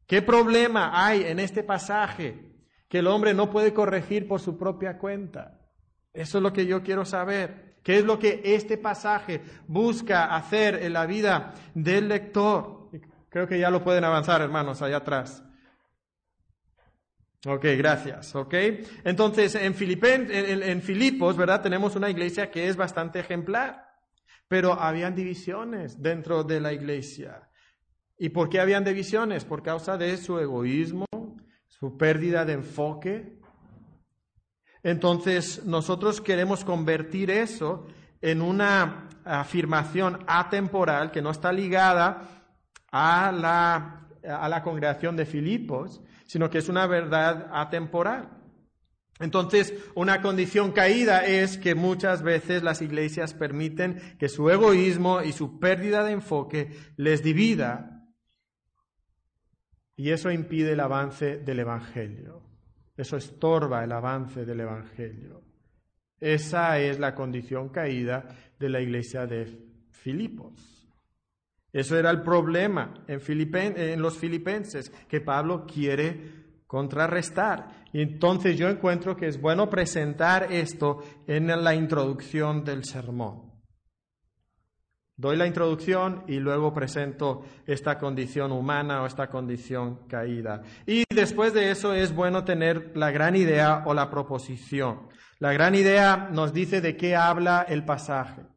¿Qué 0.05 0.21
problema 0.21 1.05
hay 1.05 1.23
en 1.23 1.39
este 1.39 1.63
pasaje 1.63 2.53
que 2.87 2.99
el 2.99 3.07
hombre 3.07 3.33
no 3.33 3.49
puede 3.49 3.73
corregir 3.73 4.27
por 4.27 4.39
su 4.39 4.57
propia 4.57 4.99
cuenta? 4.99 5.59
Eso 6.13 6.37
es 6.37 6.43
lo 6.43 6.53
que 6.53 6.67
yo 6.67 6.83
quiero 6.83 7.05
saber. 7.05 7.77
¿Qué 7.83 7.97
es 7.97 8.05
lo 8.05 8.19
que 8.19 8.41
este 8.43 8.77
pasaje 8.77 9.41
busca 9.67 10.35
hacer 10.35 10.75
en 10.83 10.93
la 10.93 11.05
vida 11.05 11.53
del 11.73 12.07
lector? 12.07 12.89
Creo 13.29 13.47
que 13.47 13.59
ya 13.59 13.69
lo 13.69 13.83
pueden 13.83 14.03
avanzar, 14.03 14.41
hermanos, 14.41 14.81
allá 14.81 14.97
atrás. 14.97 15.43
Ok, 17.45 17.65
gracias. 17.77 18.35
Ok, 18.35 18.53
entonces 19.03 19.53
en, 19.55 19.75
Filipos, 19.75 21.37
¿verdad? 21.37 21.61
Tenemos 21.61 21.95
una 21.95 22.09
iglesia 22.09 22.49
que 22.49 22.67
es 22.67 22.75
bastante 22.75 23.19
ejemplar, 23.19 23.85
pero 24.47 24.73
habían 24.73 25.13
divisiones 25.13 26.01
dentro 26.01 26.43
de 26.43 26.59
la 26.59 26.73
iglesia. 26.73 27.49
¿Y 28.17 28.29
por 28.29 28.49
qué 28.49 28.59
habían 28.59 28.83
divisiones? 28.83 29.45
Por 29.45 29.61
causa 29.61 29.97
de 29.97 30.17
su 30.17 30.39
egoísmo, 30.39 31.05
su 31.67 31.95
pérdida 31.95 32.43
de 32.43 32.53
enfoque. 32.53 33.39
Entonces 34.81 35.63
nosotros 35.63 36.21
queremos 36.21 36.63
convertir 36.63 37.29
eso 37.29 37.85
en 38.19 38.41
una 38.41 39.09
afirmación 39.23 40.23
atemporal 40.25 41.11
que 41.11 41.21
no 41.21 41.29
está 41.29 41.51
ligada 41.51 42.45
a 42.91 43.31
la, 43.31 44.07
a 44.27 44.49
la 44.49 44.63
congregación 44.63 45.15
de 45.15 45.25
Filipos, 45.27 46.01
sino 46.27 46.49
que 46.49 46.59
es 46.59 46.69
una 46.69 46.85
verdad 46.85 47.49
atemporal. 47.51 48.29
Entonces, 49.19 49.73
una 49.95 50.21
condición 50.21 50.71
caída 50.71 51.25
es 51.25 51.57
que 51.57 51.73
muchas 51.73 52.21
veces 52.21 52.61
las 52.61 52.83
iglesias 52.83 53.33
permiten 53.33 53.99
que 54.19 54.29
su 54.29 54.49
egoísmo 54.51 55.23
y 55.23 55.31
su 55.31 55.59
pérdida 55.59 56.03
de 56.03 56.11
enfoque 56.11 56.77
les 56.97 57.23
divida 57.23 57.97
y 59.95 60.11
eso 60.11 60.29
impide 60.29 60.73
el 60.73 60.79
avance 60.79 61.39
del 61.39 61.59
Evangelio. 61.59 62.43
Eso 62.95 63.17
estorba 63.17 63.83
el 63.83 63.91
avance 63.91 64.45
del 64.45 64.59
Evangelio. 64.59 65.41
Esa 66.19 66.79
es 66.79 66.99
la 66.99 67.15
condición 67.15 67.69
caída 67.69 68.27
de 68.59 68.69
la 68.69 68.79
iglesia 68.79 69.25
de 69.25 69.59
Filipos. 69.91 70.76
Eso 71.77 71.95
era 71.95 72.09
el 72.09 72.23
problema 72.23 72.91
en, 73.07 73.21
en 73.77 74.01
los 74.01 74.17
filipenses 74.17 74.91
que 75.07 75.21
Pablo 75.21 75.67
quiere 75.71 76.63
contrarrestar. 76.65 77.85
Y 77.93 78.01
entonces 78.01 78.57
yo 78.57 78.67
encuentro 78.67 79.15
que 79.15 79.27
es 79.27 79.39
bueno 79.39 79.69
presentar 79.69 80.51
esto 80.51 81.03
en 81.27 81.45
la 81.63 81.75
introducción 81.75 82.63
del 82.63 82.83
sermón. 82.83 83.51
Doy 85.15 85.37
la 85.37 85.45
introducción 85.45 86.23
y 86.27 86.39
luego 86.39 86.73
presento 86.73 87.45
esta 87.67 87.99
condición 87.99 88.51
humana 88.53 89.03
o 89.03 89.05
esta 89.05 89.29
condición 89.29 90.07
caída. 90.07 90.63
Y 90.87 91.03
después 91.13 91.53
de 91.53 91.69
eso 91.69 91.93
es 91.93 92.11
bueno 92.11 92.43
tener 92.43 92.97
la 92.97 93.11
gran 93.11 93.35
idea 93.35 93.83
o 93.85 93.93
la 93.93 94.09
proposición. 94.09 95.09
La 95.37 95.53
gran 95.53 95.75
idea 95.75 96.27
nos 96.31 96.53
dice 96.53 96.81
de 96.81 96.97
qué 96.97 97.15
habla 97.15 97.67
el 97.69 97.85
pasaje. 97.85 98.56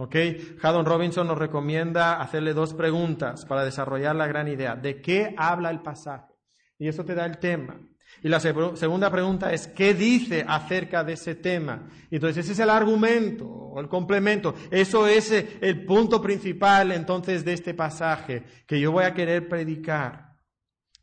¿Ok? 0.00 0.16
Haddon 0.62 0.86
Robinson 0.86 1.26
nos 1.26 1.36
recomienda 1.36 2.22
hacerle 2.22 2.54
dos 2.54 2.72
preguntas 2.72 3.44
para 3.44 3.66
desarrollar 3.66 4.16
la 4.16 4.26
gran 4.26 4.48
idea. 4.48 4.74
¿De 4.74 5.02
qué 5.02 5.34
habla 5.36 5.70
el 5.70 5.82
pasaje? 5.82 6.32
Y 6.78 6.88
eso 6.88 7.04
te 7.04 7.14
da 7.14 7.26
el 7.26 7.36
tema. 7.36 7.78
Y 8.22 8.28
la 8.28 8.40
segunda 8.40 9.10
pregunta 9.10 9.52
es, 9.52 9.66
¿qué 9.68 9.92
dice 9.92 10.42
acerca 10.48 11.04
de 11.04 11.12
ese 11.12 11.34
tema? 11.34 11.86
Y 12.10 12.14
entonces 12.14 12.44
ese 12.44 12.54
es 12.54 12.58
el 12.60 12.70
argumento 12.70 13.46
o 13.46 13.78
el 13.78 13.88
complemento. 13.88 14.54
Eso 14.70 15.06
es 15.06 15.32
eh, 15.32 15.58
el 15.60 15.84
punto 15.84 16.22
principal 16.22 16.92
entonces 16.92 17.44
de 17.44 17.52
este 17.52 17.74
pasaje 17.74 18.44
que 18.66 18.80
yo 18.80 18.92
voy 18.92 19.04
a 19.04 19.12
querer 19.12 19.50
predicar. 19.50 20.34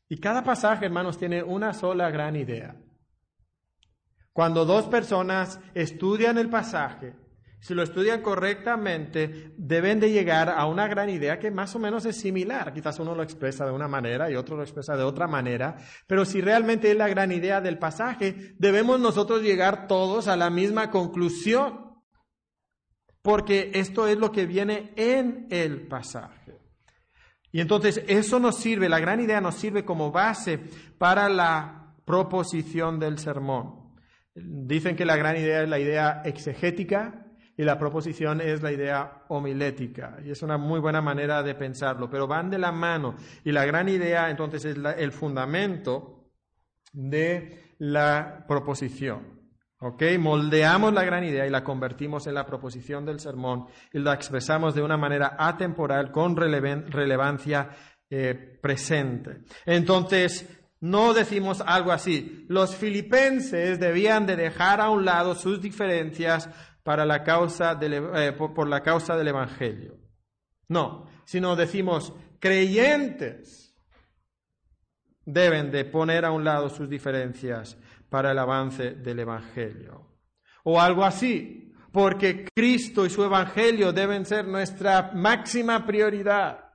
Y 0.10 0.18
cada 0.18 0.44
pasaje, 0.44 0.86
hermanos, 0.86 1.20
tiene 1.20 1.44
una 1.44 1.72
sola 1.72 2.10
gran 2.10 2.36
idea. 2.36 2.76
Cuando 4.34 4.66
dos 4.66 4.86
personas 4.86 5.60
estudian 5.76 6.40
el 6.40 6.50
pasaje, 6.50 7.27
si 7.68 7.74
lo 7.74 7.84
estudian 7.84 8.22
correctamente, 8.22 9.52
deben 9.58 10.00
de 10.00 10.10
llegar 10.10 10.48
a 10.48 10.66
una 10.68 10.88
gran 10.88 11.10
idea 11.10 11.38
que 11.38 11.52
más 11.52 11.76
o 11.76 11.80
menos 11.80 12.06
es 12.06 12.16
similar. 12.16 12.72
Quizás 12.72 12.98
uno 12.98 13.14
lo 13.14 13.24
expresa 13.24 13.66
de 13.66 13.74
una 13.74 13.90
manera 13.90 14.32
y 14.32 14.36
otro 14.36 14.56
lo 14.56 14.64
expresa 14.64 14.96
de 14.96 15.04
otra 15.04 15.28
manera, 15.28 15.76
pero 16.08 16.24
si 16.24 16.40
realmente 16.40 16.90
es 16.90 16.96
la 16.96 17.10
gran 17.10 17.30
idea 17.34 17.60
del 17.60 17.78
pasaje, 17.78 18.56
debemos 18.58 19.02
nosotros 19.02 19.42
llegar 19.42 19.86
todos 19.86 20.30
a 20.30 20.38
la 20.38 20.50
misma 20.50 20.92
conclusión, 20.92 21.98
porque 23.22 23.72
esto 23.74 24.08
es 24.08 24.18
lo 24.18 24.32
que 24.32 24.46
viene 24.46 24.94
en 24.96 25.48
el 25.50 25.90
pasaje. 25.90 26.62
Y 27.52 27.60
entonces 27.60 28.02
eso 28.08 28.40
nos 28.40 28.60
sirve, 28.60 28.88
la 28.88 29.02
gran 29.02 29.20
idea 29.20 29.42
nos 29.42 29.56
sirve 29.56 29.84
como 29.84 30.10
base 30.10 30.58
para 30.98 31.28
la 31.28 31.98
proposición 32.06 32.98
del 32.98 33.18
sermón. 33.18 33.94
Dicen 34.34 34.96
que 34.96 35.04
la 35.04 35.18
gran 35.18 35.36
idea 35.36 35.64
es 35.64 35.68
la 35.68 35.80
idea 35.80 36.22
exegética, 36.24 37.27
y 37.58 37.64
la 37.64 37.80
proposición 37.80 38.40
es 38.40 38.62
la 38.62 38.72
idea 38.72 39.24
homilética. 39.30 40.20
Y 40.24 40.30
es 40.30 40.44
una 40.44 40.58
muy 40.58 40.80
buena 40.80 41.02
manera 41.02 41.42
de 41.42 41.56
pensarlo, 41.56 42.08
pero 42.08 42.28
van 42.28 42.52
de 42.52 42.60
la 42.60 42.72
mano. 42.72 43.16
Y 43.44 43.52
la 43.52 43.66
gran 43.66 43.90
idea 43.90 44.30
entonces 44.30 44.64
es 44.64 44.78
el 44.98 45.12
fundamento 45.12 46.30
de 46.94 47.74
la 47.80 48.46
proposición. 48.48 49.38
¿Ok? 49.80 50.04
Moldeamos 50.20 50.94
la 50.94 51.04
gran 51.04 51.24
idea 51.24 51.46
y 51.46 51.50
la 51.50 51.64
convertimos 51.64 52.28
en 52.28 52.36
la 52.36 52.46
proposición 52.46 53.06
del 53.06 53.20
sermón 53.20 53.68
y 53.92 54.00
la 54.00 54.14
expresamos 54.14 54.74
de 54.74 54.82
una 54.82 54.98
manera 54.98 55.36
atemporal 55.38 56.12
con 56.12 56.36
relevancia 56.36 57.70
eh, 58.10 58.60
presente. 58.62 59.42
Entonces, 59.66 60.48
no 60.80 61.14
decimos 61.14 61.64
algo 61.66 61.92
así. 61.92 62.46
Los 62.50 62.76
filipenses 62.76 63.80
debían 63.80 64.26
de 64.28 64.36
dejar 64.36 64.80
a 64.80 64.90
un 64.90 65.06
lado 65.06 65.36
sus 65.36 65.62
diferencias 65.62 66.50
para 66.88 67.06
la 67.06 67.22
causa 67.22 67.78
eh, 67.82 68.32
por, 68.32 68.66
la 68.66 68.82
causa 68.82 69.18
del 69.18 69.28
Evangelio. 69.28 69.98
No, 70.70 71.06
sino 71.26 71.54
decimos 71.58 72.14
creyentes 72.40 73.76
deben 75.26 75.70
de 75.70 75.84
poner 75.84 76.24
a 76.24 76.32
un 76.32 76.46
lado 76.46 76.70
sus 76.70 76.90
diferencias 76.90 77.78
para 78.10 78.32
el 78.32 78.40
avance 78.40 78.92
del 78.92 79.20
Evangelio. 79.20 80.18
O 80.64 80.80
algo 80.80 81.04
así, 81.04 81.74
porque 81.92 82.48
Cristo 82.56 83.06
y 83.06 83.10
su 83.10 83.22
Evangelio 83.22 83.92
deben 83.92 84.24
ser 84.24 84.48
nuestra 84.48 85.12
máxima 85.14 85.86
prioridad. 85.86 86.70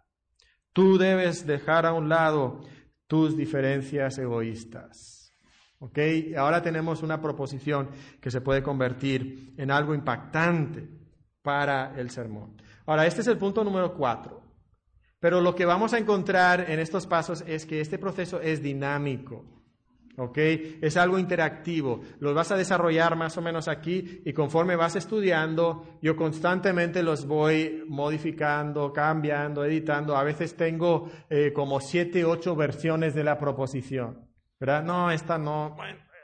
Tú 0.74 0.98
debes 0.98 1.46
dejar 1.46 1.86
a 1.86 1.94
un 1.94 2.10
lado 2.10 2.60
tus 3.06 3.34
diferencias 3.34 4.18
egoístas. 4.18 5.21
¿Ok? 5.82 5.98
Ahora 6.38 6.62
tenemos 6.62 7.02
una 7.02 7.20
proposición 7.20 7.90
que 8.20 8.30
se 8.30 8.40
puede 8.40 8.62
convertir 8.62 9.52
en 9.56 9.72
algo 9.72 9.96
impactante 9.96 10.88
para 11.42 11.98
el 11.98 12.08
sermón. 12.10 12.56
Ahora, 12.86 13.04
este 13.04 13.22
es 13.22 13.26
el 13.26 13.36
punto 13.36 13.64
número 13.64 13.92
cuatro. 13.92 14.42
Pero 15.18 15.40
lo 15.40 15.56
que 15.56 15.64
vamos 15.64 15.92
a 15.92 15.98
encontrar 15.98 16.70
en 16.70 16.78
estos 16.78 17.08
pasos 17.08 17.42
es 17.48 17.66
que 17.66 17.80
este 17.80 17.98
proceso 17.98 18.40
es 18.40 18.62
dinámico. 18.62 19.44
¿Ok? 20.18 20.38
Es 20.38 20.96
algo 20.96 21.18
interactivo. 21.18 22.02
Lo 22.20 22.32
vas 22.32 22.52
a 22.52 22.56
desarrollar 22.56 23.16
más 23.16 23.36
o 23.36 23.42
menos 23.42 23.66
aquí 23.66 24.22
y 24.24 24.32
conforme 24.32 24.76
vas 24.76 24.94
estudiando, 24.94 25.98
yo 26.00 26.14
constantemente 26.14 27.02
los 27.02 27.26
voy 27.26 27.82
modificando, 27.88 28.92
cambiando, 28.92 29.64
editando. 29.64 30.16
A 30.16 30.22
veces 30.22 30.54
tengo 30.56 31.10
eh, 31.28 31.52
como 31.52 31.80
siete, 31.80 32.24
ocho 32.24 32.54
versiones 32.54 33.16
de 33.16 33.24
la 33.24 33.36
proposición. 33.36 34.31
¿Verdad? 34.62 34.84
No, 34.84 35.10
esta 35.10 35.38
no, 35.38 35.76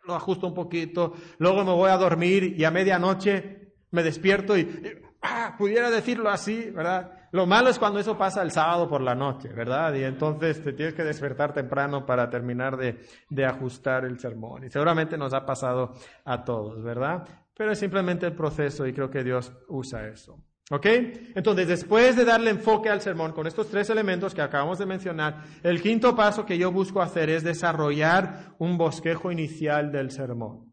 lo 0.04 0.14
ajusto 0.14 0.46
un 0.46 0.54
poquito, 0.54 1.12
luego 1.38 1.64
me 1.64 1.72
voy 1.72 1.90
a 1.90 1.96
dormir 1.96 2.54
y 2.56 2.62
a 2.62 2.70
medianoche 2.70 3.72
me 3.90 4.04
despierto 4.04 4.56
y, 4.56 4.80
ah, 5.22 5.56
pudiera 5.58 5.90
decirlo 5.90 6.30
así, 6.30 6.70
¿verdad? 6.70 7.10
Lo 7.32 7.46
malo 7.46 7.68
es 7.68 7.80
cuando 7.80 7.98
eso 7.98 8.16
pasa 8.16 8.40
el 8.42 8.52
sábado 8.52 8.88
por 8.88 9.00
la 9.00 9.16
noche, 9.16 9.48
¿verdad? 9.48 9.92
Y 9.94 10.04
entonces 10.04 10.62
te 10.62 10.72
tienes 10.72 10.94
que 10.94 11.02
despertar 11.02 11.52
temprano 11.52 12.06
para 12.06 12.30
terminar 12.30 12.76
de, 12.76 13.00
de 13.28 13.44
ajustar 13.44 14.04
el 14.04 14.20
sermón. 14.20 14.64
Y 14.64 14.70
seguramente 14.70 15.18
nos 15.18 15.34
ha 15.34 15.44
pasado 15.44 15.94
a 16.24 16.44
todos, 16.44 16.80
¿verdad? 16.80 17.26
Pero 17.56 17.72
es 17.72 17.78
simplemente 17.80 18.24
el 18.24 18.36
proceso 18.36 18.86
y 18.86 18.92
creo 18.92 19.10
que 19.10 19.24
Dios 19.24 19.52
usa 19.66 20.06
eso. 20.06 20.38
¿Ok? 20.70 20.86
Entonces, 21.34 21.66
después 21.66 22.14
de 22.14 22.26
darle 22.26 22.50
enfoque 22.50 22.90
al 22.90 23.00
sermón 23.00 23.32
con 23.32 23.46
estos 23.46 23.68
tres 23.68 23.88
elementos 23.88 24.34
que 24.34 24.42
acabamos 24.42 24.78
de 24.78 24.84
mencionar, 24.84 25.44
el 25.62 25.80
quinto 25.80 26.14
paso 26.14 26.44
que 26.44 26.58
yo 26.58 26.70
busco 26.70 27.00
hacer 27.00 27.30
es 27.30 27.42
desarrollar 27.42 28.54
un 28.58 28.76
bosquejo 28.76 29.32
inicial 29.32 29.90
del 29.90 30.10
sermón. 30.10 30.70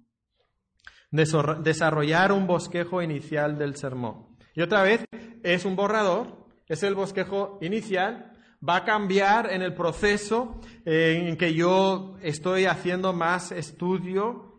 Desarrollar 1.11 2.33
un 2.33 2.45
bosquejo 2.45 3.01
inicial 3.01 3.57
del 3.57 3.77
sermón. 3.77 4.35
Y 4.53 4.61
otra 4.61 4.83
vez, 4.83 5.05
es 5.43 5.63
un 5.63 5.77
borrador, 5.77 6.45
es 6.67 6.83
el 6.83 6.93
bosquejo 6.93 7.57
inicial, 7.61 8.33
va 8.67 8.77
a 8.77 8.83
cambiar 8.83 9.51
en 9.53 9.61
el 9.61 9.73
proceso 9.73 10.59
en 10.83 11.37
que 11.37 11.53
yo 11.53 12.17
estoy 12.21 12.65
haciendo 12.65 13.13
más 13.13 13.53
estudio 13.53 14.54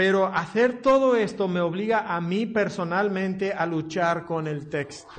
pero 0.00 0.28
hacer 0.28 0.80
todo 0.80 1.14
esto 1.14 1.46
me 1.46 1.60
obliga 1.60 2.16
a 2.16 2.22
mí 2.22 2.46
personalmente 2.46 3.52
a 3.52 3.66
luchar 3.66 4.24
con 4.24 4.46
el 4.46 4.70
texto. 4.70 5.12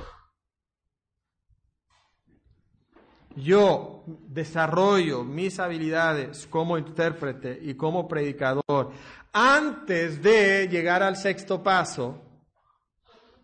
Yo 3.36 4.02
desarrollo 4.06 5.22
mis 5.22 5.60
habilidades 5.60 6.48
como 6.48 6.76
intérprete 6.76 7.60
y 7.62 7.74
como 7.74 8.08
predicador 8.08 8.90
antes 9.32 10.20
de 10.20 10.66
llegar 10.66 11.04
al 11.04 11.16
sexto 11.16 11.62
paso, 11.62 12.20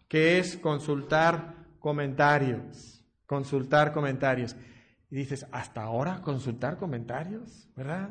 que 0.09 0.41
es 0.41 0.57
consultar 0.57 1.55
comentarios. 1.79 3.05
Consultar 3.27 3.93
comentarios. 3.93 4.57
Y 5.09 5.15
dices, 5.15 5.47
¿hasta 5.53 5.85
ahora 5.85 6.21
consultar 6.21 6.79
comentarios? 6.79 7.69
¿Verdad? 7.77 8.11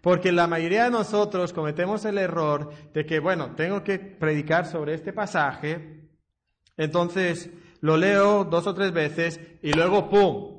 Porque 0.00 0.32
la 0.32 0.46
mayoría 0.46 0.84
de 0.84 0.90
nosotros 0.90 1.52
cometemos 1.52 2.04
el 2.04 2.18
error 2.18 2.70
de 2.94 3.04
que, 3.04 3.18
bueno, 3.18 3.54
tengo 3.54 3.82
que 3.82 3.98
predicar 3.98 4.66
sobre 4.66 4.94
este 4.94 5.12
pasaje, 5.12 6.08
entonces 6.76 7.50
lo 7.80 7.96
leo 7.96 8.44
dos 8.44 8.66
o 8.66 8.74
tres 8.74 8.92
veces 8.92 9.40
y 9.62 9.72
luego, 9.72 10.08
¡pum!, 10.08 10.58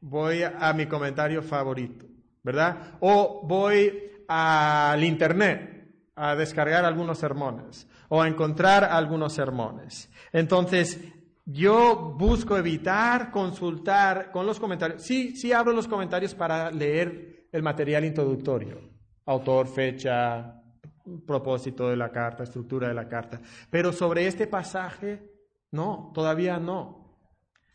voy 0.00 0.42
a 0.42 0.72
mi 0.72 0.86
comentario 0.86 1.42
favorito. 1.42 2.04
¿verdad? 2.44 2.98
O 3.00 3.40
voy 3.42 4.12
al 4.28 5.02
Internet 5.02 5.88
a 6.14 6.36
descargar 6.36 6.84
algunos 6.84 7.18
sermones 7.18 7.88
o 8.08 8.22
a 8.22 8.28
encontrar 8.28 8.84
algunos 8.84 9.32
sermones. 9.32 10.10
Entonces, 10.30 11.00
yo 11.46 12.14
busco 12.16 12.56
evitar 12.56 13.30
consultar 13.30 14.30
con 14.30 14.46
los 14.46 14.60
comentarios. 14.60 15.02
Sí, 15.02 15.34
sí 15.36 15.52
abro 15.52 15.72
los 15.72 15.88
comentarios 15.88 16.34
para 16.34 16.70
leer 16.70 17.43
el 17.54 17.62
material 17.62 18.04
introductorio, 18.04 18.80
autor, 19.26 19.68
fecha, 19.68 20.60
propósito 21.24 21.88
de 21.88 21.96
la 21.96 22.10
carta, 22.10 22.42
estructura 22.42 22.88
de 22.88 22.94
la 22.94 23.06
carta. 23.08 23.40
Pero 23.70 23.92
sobre 23.92 24.26
este 24.26 24.48
pasaje, 24.48 25.30
no, 25.70 26.10
todavía 26.12 26.58
no. 26.58 27.16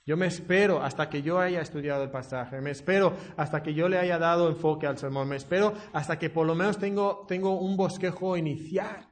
Yo 0.06 0.18
me 0.18 0.28
espero 0.28 0.84
hasta 0.84 1.10
que 1.10 1.22
yo 1.22 1.40
haya 1.40 1.62
estudiado 1.62 2.04
el 2.04 2.12
pasaje, 2.12 2.60
me 2.60 2.72
espero 2.72 3.14
hasta 3.38 3.64
que 3.64 3.74
yo 3.74 3.88
le 3.88 3.98
haya 3.98 4.20
dado 4.20 4.50
enfoque 4.50 4.86
al 4.86 4.98
sermón, 4.98 5.30
me 5.30 5.38
espero 5.38 5.72
hasta 5.94 6.20
que 6.20 6.30
por 6.30 6.46
lo 6.46 6.56
menos 6.56 6.78
tengo, 6.78 7.26
tengo 7.26 7.58
un 7.58 7.78
bosquejo 7.78 8.36
inicial. 8.36 9.10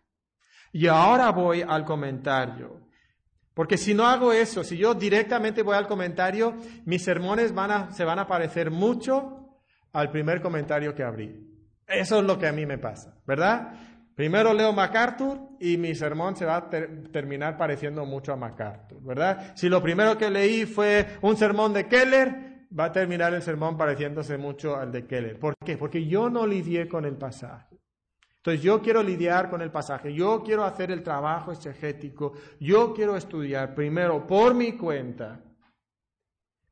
Y 0.73 0.87
ahora 0.87 1.31
voy 1.31 1.61
al 1.61 1.85
comentario. 1.85 2.81
Porque 3.53 3.77
si 3.77 3.93
no 3.93 4.05
hago 4.05 4.33
eso, 4.33 4.65
si 4.65 4.75
yo 4.75 4.93
directamente 4.95 5.63
voy 5.63 5.77
al 5.77 5.87
comentario, 5.87 6.57
mis 6.83 7.05
sermones 7.05 7.53
van 7.53 7.71
a, 7.71 7.91
se 7.93 8.03
van 8.03 8.19
a 8.19 8.27
parecer 8.27 8.69
mucho 8.69 9.46
al 9.97 10.11
primer 10.11 10.41
comentario 10.41 10.93
que 10.93 11.01
abrí. 11.01 11.43
Eso 11.87 12.19
es 12.19 12.23
lo 12.23 12.37
que 12.37 12.47
a 12.47 12.51
mí 12.51 12.67
me 12.67 12.77
pasa, 12.77 13.17
¿verdad? 13.25 13.73
Primero 14.13 14.53
leo 14.53 14.71
MacArthur 14.71 15.57
y 15.59 15.77
mi 15.77 15.95
sermón 15.95 16.35
se 16.35 16.45
va 16.45 16.57
a 16.57 16.69
terminar 16.69 17.57
pareciendo 17.57 18.05
mucho 18.05 18.31
a 18.31 18.35
MacArthur, 18.35 19.01
¿verdad? 19.03 19.53
Si 19.55 19.67
lo 19.69 19.81
primero 19.81 20.15
que 20.15 20.29
leí 20.29 20.67
fue 20.67 21.17
un 21.21 21.35
sermón 21.35 21.73
de 21.73 21.87
Keller, 21.87 22.67
va 22.77 22.85
a 22.85 22.91
terminar 22.91 23.33
el 23.33 23.41
sermón 23.41 23.75
pareciéndose 23.75 24.37
mucho 24.37 24.75
al 24.75 24.91
de 24.91 25.07
Keller. 25.07 25.39
¿Por 25.39 25.55
qué? 25.65 25.77
Porque 25.77 26.05
yo 26.05 26.29
no 26.29 26.45
lidié 26.45 26.87
con 26.87 27.03
el 27.03 27.15
pasaje. 27.15 27.79
Entonces 28.35 28.61
yo 28.61 28.83
quiero 28.83 29.01
lidiar 29.01 29.49
con 29.49 29.63
el 29.63 29.71
pasaje, 29.71 30.13
yo 30.13 30.43
quiero 30.43 30.63
hacer 30.63 30.91
el 30.91 31.01
trabajo 31.01 31.51
exegético, 31.51 32.33
yo 32.59 32.93
quiero 32.93 33.15
estudiar 33.15 33.73
primero 33.73 34.27
por 34.27 34.53
mi 34.53 34.73
cuenta 34.73 35.41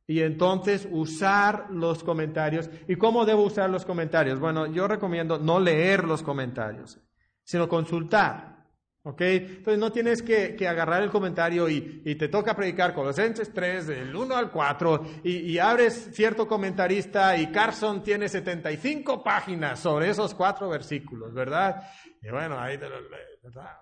y 0.08 0.22
entonces 0.22 0.88
usar 0.92 1.68
los 1.70 2.04
comentarios. 2.04 2.70
¿Y 2.88 2.96
cómo 2.96 3.26
debo 3.26 3.44
usar 3.44 3.70
los 3.70 3.86
comentarios? 3.86 4.40
Bueno, 4.40 4.68
yo 4.68 4.88
recomiendo 4.88 5.40
no 5.40 5.60
leer 5.60 6.04
los 6.04 6.22
comentarios 6.22 7.00
sino 7.46 7.70
consultar. 7.70 8.56
¿Ok? 9.04 9.22
Entonces 9.22 9.78
no 9.78 9.92
tienes 9.92 10.24
que, 10.24 10.58
agarrar 10.68 11.04
el 11.04 11.12
comentario 11.12 11.70
y, 11.70 12.16
te 12.16 12.28
toca 12.28 12.56
predicar 12.56 12.96
Colosenses 12.96 13.54
3, 13.54 13.86
del 13.86 14.16
1 14.16 14.36
al 14.36 14.50
4, 14.50 15.06
y, 15.24 15.60
abres 15.60 16.10
cierto 16.12 16.48
comentarista 16.48 17.38
y 17.38 17.52
Carson 17.52 18.02
tiene 18.02 18.28
75 18.28 19.24
páginas 19.24 19.80
sobre 19.80 20.10
esos 20.10 20.34
cuatro 20.34 20.70
versículos, 20.70 21.36
¿verdad? 21.36 21.84
Y 22.20 22.32
bueno, 22.32 22.60
ahí 22.60 22.78
¿verdad? 22.78 23.78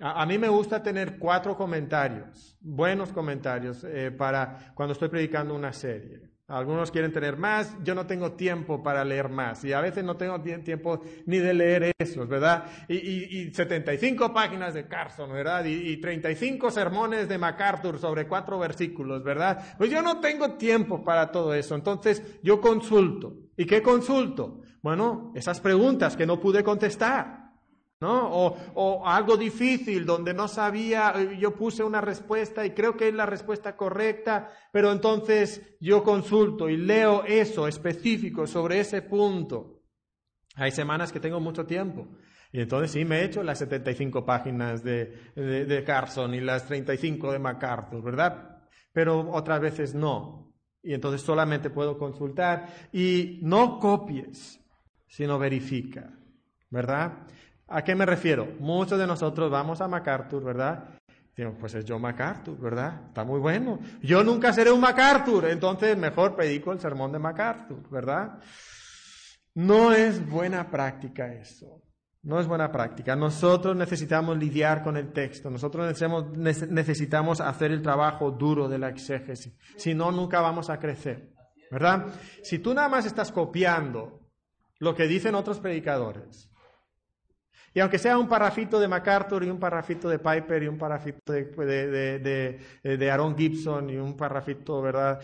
A, 0.00 0.26
mí 0.26 0.36
me 0.36 0.48
gusta 0.48 0.82
tener 0.82 1.18
cuatro 1.18 1.56
comentarios, 1.56 2.56
buenos 2.60 3.12
comentarios, 3.12 3.82
eh, 3.84 4.10
para 4.10 4.72
cuando 4.74 4.92
estoy 4.92 5.08
predicando 5.08 5.54
una 5.54 5.72
serie. 5.72 6.20
Algunos 6.48 6.92
quieren 6.92 7.12
tener 7.12 7.36
más, 7.36 7.74
yo 7.82 7.94
no 7.94 8.06
tengo 8.06 8.32
tiempo 8.32 8.80
para 8.80 9.04
leer 9.04 9.28
más 9.28 9.64
y 9.64 9.72
a 9.72 9.80
veces 9.80 10.04
no 10.04 10.16
tengo 10.16 10.40
tiempo 10.40 11.00
ni 11.24 11.38
de 11.38 11.52
leer 11.52 11.92
esos, 11.98 12.28
¿verdad? 12.28 12.66
Y, 12.86 12.94
y, 12.96 13.52
75 13.52 14.32
páginas 14.32 14.72
de 14.74 14.86
Carson, 14.86 15.32
¿verdad? 15.32 15.64
Y, 15.64 15.72
y 15.72 15.96
35 15.96 16.70
sermones 16.70 17.28
de 17.28 17.38
MacArthur 17.38 17.98
sobre 17.98 18.28
cuatro 18.28 18.60
versículos, 18.60 19.24
¿verdad? 19.24 19.76
Pues 19.76 19.90
yo 19.90 20.02
no 20.02 20.20
tengo 20.20 20.52
tiempo 20.52 21.02
para 21.02 21.32
todo 21.32 21.52
eso, 21.52 21.74
entonces 21.74 22.22
yo 22.44 22.60
consulto. 22.60 23.38
¿Y 23.56 23.64
qué 23.64 23.82
consulto? 23.82 24.60
Bueno, 24.82 25.32
esas 25.34 25.60
preguntas 25.60 26.16
que 26.16 26.26
no 26.26 26.38
pude 26.38 26.62
contestar. 26.62 27.45
O, 28.08 29.06
algo 29.06 29.36
difícil 29.36 30.04
donde 30.04 30.34
no 30.34 30.48
sabía, 30.48 31.12
eh, 31.16 31.36
yo 31.38 31.54
puse 31.54 31.82
una 31.82 32.00
respuesta 32.00 32.64
y 32.64 32.70
creo 32.70 32.96
que 32.96 33.08
es 33.08 33.14
la 33.14 33.26
respuesta 33.26 33.76
correcta, 33.76 34.48
pero 34.72 34.92
entonces 34.92 35.76
yo 35.80 36.02
consulto 36.02 36.68
y 36.68 36.76
leo 36.76 37.24
eso 37.24 37.66
específico 37.68 38.46
sobre 38.46 38.80
ese 38.80 39.02
punto. 39.02 39.82
Hay 40.54 40.70
semanas 40.70 41.12
que 41.12 41.20
tengo 41.20 41.40
mucho 41.40 41.66
tiempo. 41.66 42.08
Y 42.52 42.60
entonces 42.60 42.92
sí 42.92 43.04
me 43.04 43.20
he 43.20 43.24
hecho 43.24 43.42
las 43.42 43.58
75 43.58 44.24
páginas 44.24 44.82
de, 44.82 45.32
de 45.34 45.84
Carson 45.84 46.34
y 46.34 46.40
las 46.40 46.66
35 46.66 47.32
de 47.32 47.38
MacArthur, 47.38 48.02
¿verdad? 48.02 48.62
Pero 48.92 49.30
otras 49.32 49.60
veces 49.60 49.94
no. 49.94 50.54
Y 50.82 50.94
entonces 50.94 51.20
solamente 51.20 51.68
puedo 51.68 51.98
consultar. 51.98 52.68
Y 52.92 53.40
no 53.42 53.78
copies, 53.78 54.64
sino 55.08 55.38
verifica, 55.38 56.16
¿verdad? 56.70 57.26
¿A 57.68 57.82
qué 57.82 57.94
me 57.94 58.06
refiero? 58.06 58.46
Muchos 58.60 58.98
de 58.98 59.06
nosotros 59.06 59.50
vamos 59.50 59.80
a 59.80 59.88
MacArthur, 59.88 60.44
¿verdad? 60.44 60.84
Pues 61.60 61.74
es 61.74 61.84
John 61.86 62.00
MacArthur, 62.00 62.58
¿verdad? 62.58 63.08
Está 63.08 63.24
muy 63.24 63.40
bueno. 63.40 63.78
Yo 64.02 64.24
nunca 64.24 64.52
seré 64.52 64.70
un 64.70 64.80
MacArthur, 64.80 65.46
entonces 65.46 65.96
mejor 65.96 66.34
predico 66.34 66.72
el 66.72 66.80
sermón 66.80 67.12
de 67.12 67.18
MacArthur, 67.18 67.90
¿verdad? 67.90 68.38
No 69.54 69.92
es 69.92 70.26
buena 70.28 70.70
práctica 70.70 71.32
eso. 71.34 71.82
No 72.22 72.40
es 72.40 72.46
buena 72.46 72.72
práctica. 72.72 73.14
Nosotros 73.14 73.76
necesitamos 73.76 74.36
lidiar 74.36 74.82
con 74.82 74.96
el 74.96 75.12
texto. 75.12 75.50
Nosotros 75.50 75.94
necesitamos 76.68 77.40
hacer 77.40 77.70
el 77.70 77.82
trabajo 77.82 78.30
duro 78.32 78.68
de 78.68 78.78
la 78.78 78.88
exégesis. 78.88 79.56
Si 79.76 79.94
no, 79.94 80.10
nunca 80.10 80.40
vamos 80.40 80.70
a 80.70 80.78
crecer. 80.78 81.32
¿Verdad? 81.70 82.06
Si 82.42 82.58
tú 82.58 82.74
nada 82.74 82.88
más 82.88 83.06
estás 83.06 83.30
copiando 83.30 84.20
lo 84.78 84.94
que 84.94 85.06
dicen 85.06 85.34
otros 85.34 85.60
predicadores, 85.60 86.50
y 87.76 87.80
aunque 87.80 87.98
sea 87.98 88.16
un 88.16 88.26
parrafito 88.26 88.80
de 88.80 88.88
MacArthur 88.88 89.44
y 89.44 89.50
un 89.50 89.60
parrafito 89.60 90.08
de 90.08 90.18
Piper 90.18 90.62
y 90.62 90.66
un 90.66 90.78
parrafito 90.78 91.30
de, 91.30 91.44
de, 92.80 92.96
de, 92.96 93.10
Aaron 93.10 93.36
Gibson 93.36 93.90
y 93.90 93.96
un 93.98 94.16
parrafito, 94.16 94.80
¿verdad? 94.80 95.20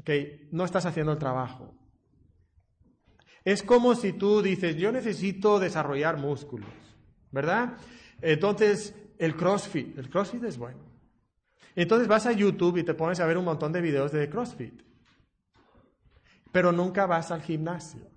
Ok, 0.00 0.10
no 0.52 0.64
estás 0.64 0.86
haciendo 0.86 1.12
el 1.12 1.18
trabajo. 1.18 1.74
Es 3.44 3.62
como 3.62 3.94
si 3.94 4.14
tú 4.14 4.40
dices, 4.40 4.76
yo 4.76 4.90
necesito 4.90 5.58
desarrollar 5.58 6.16
músculos, 6.16 6.70
¿verdad? 7.30 7.74
Entonces, 8.22 8.94
el 9.18 9.36
CrossFit, 9.36 9.98
el 9.98 10.08
CrossFit 10.08 10.44
es 10.44 10.56
bueno. 10.56 10.80
Entonces 11.76 12.08
vas 12.08 12.24
a 12.24 12.32
YouTube 12.32 12.78
y 12.78 12.84
te 12.84 12.94
pones 12.94 13.20
a 13.20 13.26
ver 13.26 13.36
un 13.36 13.44
montón 13.44 13.70
de 13.70 13.82
videos 13.82 14.12
de 14.12 14.30
CrossFit, 14.30 14.80
pero 16.52 16.72
nunca 16.72 17.04
vas 17.04 17.30
al 17.30 17.42
gimnasio. 17.42 18.13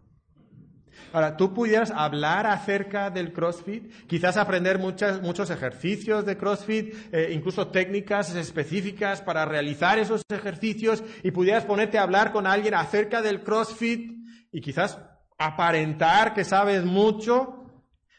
Ahora, 1.14 1.38
tú 1.38 1.54
pudieras 1.54 1.92
hablar 1.92 2.46
acerca 2.46 3.10
del 3.10 3.32
CrossFit, 3.34 3.92
quizás 4.08 4.38
aprender 4.38 4.80
muchos 4.80 5.50
ejercicios 5.50 6.26
de 6.26 6.38
CrossFit, 6.38 6.94
eh, 7.12 7.30
incluso 7.32 7.68
técnicas 7.68 8.36
específicas 8.36 9.22
para 9.22 9.46
realizar 9.46 10.00
esos 10.00 10.22
ejercicios, 10.30 11.04
y 11.24 11.32
pudieras 11.32 11.66
ponerte 11.66 11.98
a 11.98 12.04
hablar 12.04 12.32
con 12.32 12.46
alguien 12.46 12.74
acerca 12.74 13.22
del 13.22 13.44
CrossFit 13.44 14.12
y 14.52 14.62
quizás 14.62 15.00
aparentar 15.38 16.34
que 16.34 16.44
sabes 16.44 16.84
mucho, 16.84 17.64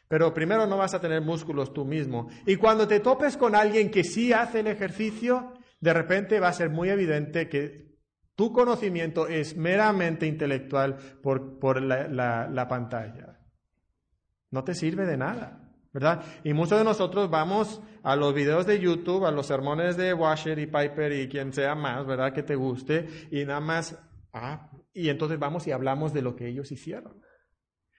pero 0.08 0.32
primero 0.32 0.66
no 0.66 0.76
vas 0.76 0.94
a 0.94 1.00
tener 1.00 1.20
músculos 1.20 1.72
tú 1.74 1.84
mismo. 1.84 2.28
Y 2.46 2.56
cuando 2.56 2.88
te 2.88 3.00
topes 3.00 3.36
con 3.36 3.54
alguien 3.54 3.90
que 3.90 4.04
sí 4.04 4.32
hace 4.32 4.60
el 4.60 4.66
ejercicio, 4.66 5.52
de 5.80 5.92
repente 5.92 6.40
va 6.40 6.48
a 6.48 6.52
ser 6.52 6.70
muy 6.70 6.88
evidente 6.88 7.48
que 7.48 7.87
tu 8.38 8.52
conocimiento 8.52 9.26
es 9.26 9.56
meramente 9.56 10.24
intelectual 10.24 10.96
por, 11.20 11.82
la, 11.82 12.66
pantalla. 12.68 13.36
No 14.52 14.62
te 14.62 14.74
sirve 14.74 15.06
de 15.06 15.16
nada, 15.16 15.74
¿verdad? 15.92 16.22
Y 16.44 16.52
muchos 16.52 16.78
de 16.78 16.84
nosotros 16.84 17.28
vamos 17.30 17.82
a 18.04 18.14
los 18.14 18.32
videos 18.32 18.64
de 18.64 18.78
YouTube, 18.78 19.26
a 19.26 19.32
los 19.32 19.46
sermones 19.46 19.96
de 19.96 20.14
Washer 20.14 20.56
y 20.60 20.66
Piper 20.66 21.14
y 21.14 21.28
quien 21.28 21.52
sea 21.52 21.74
más, 21.74 22.06
¿verdad? 22.06 22.32
Que 22.32 22.44
te 22.44 22.54
guste, 22.54 23.08
y 23.32 23.44
nada 23.44 23.58
más, 23.58 23.98
ah, 24.32 24.70
y 24.94 25.08
entonces 25.08 25.40
vamos 25.40 25.66
y 25.66 25.72
hablamos 25.72 26.12
de 26.12 26.22
lo 26.22 26.36
que 26.36 26.46
ellos 26.46 26.70
hicieron 26.70 27.20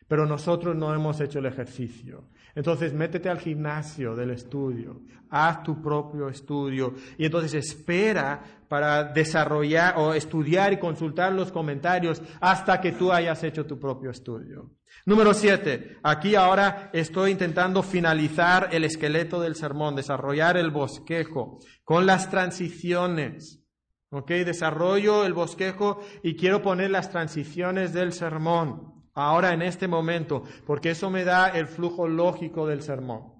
pero 0.09 0.25
nosotros 0.25 0.75
no 0.75 0.93
hemos 0.93 1.21
hecho 1.21 1.37
el 1.39 1.45
ejercicio. 1.45 2.25
Entonces, 2.55 2.93
métete 2.93 3.29
al 3.29 3.39
gimnasio 3.39 4.15
del 4.15 4.31
estudio, 4.31 5.01
haz 5.29 5.61
tu 5.63 5.81
propio 5.81 6.27
estudio 6.27 6.95
y 7.17 7.25
entonces 7.25 7.53
espera 7.53 8.43
para 8.67 9.03
desarrollar 9.03 9.93
o 9.97 10.15
estudiar 10.15 10.73
y 10.73 10.79
consultar 10.79 11.31
los 11.31 11.51
comentarios 11.51 12.21
hasta 12.41 12.81
que 12.81 12.91
tú 12.91 13.13
hayas 13.13 13.43
hecho 13.43 13.67
tu 13.67 13.79
propio 13.79 14.09
estudio. 14.09 14.71
Número 15.05 15.35
siete, 15.35 15.97
aquí 16.01 16.33
ahora 16.33 16.89
estoy 16.91 17.31
intentando 17.31 17.83
finalizar 17.83 18.69
el 18.71 18.85
esqueleto 18.85 19.39
del 19.39 19.55
sermón, 19.55 19.95
desarrollar 19.95 20.57
el 20.57 20.71
bosquejo 20.71 21.59
con 21.83 22.07
las 22.07 22.31
transiciones. 22.31 23.63
¿Ok? 24.11 24.29
Desarrollo 24.29 25.23
el 25.23 25.33
bosquejo 25.33 25.99
y 26.23 26.35
quiero 26.35 26.63
poner 26.63 26.89
las 26.89 27.11
transiciones 27.11 27.93
del 27.93 28.11
sermón 28.11 28.98
ahora 29.13 29.53
en 29.53 29.61
este 29.61 29.87
momento, 29.87 30.43
porque 30.65 30.91
eso 30.91 31.09
me 31.09 31.23
da 31.23 31.49
el 31.49 31.67
flujo 31.67 32.07
lógico 32.07 32.67
del 32.67 32.81
sermón. 32.81 33.33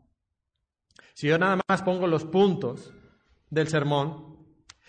Si 1.13 1.27
yo 1.27 1.38
nada 1.38 1.60
más 1.67 1.82
pongo 1.82 2.08
los 2.08 2.25
puntos 2.25 2.93
del 3.49 3.67
sermón, 3.67 4.29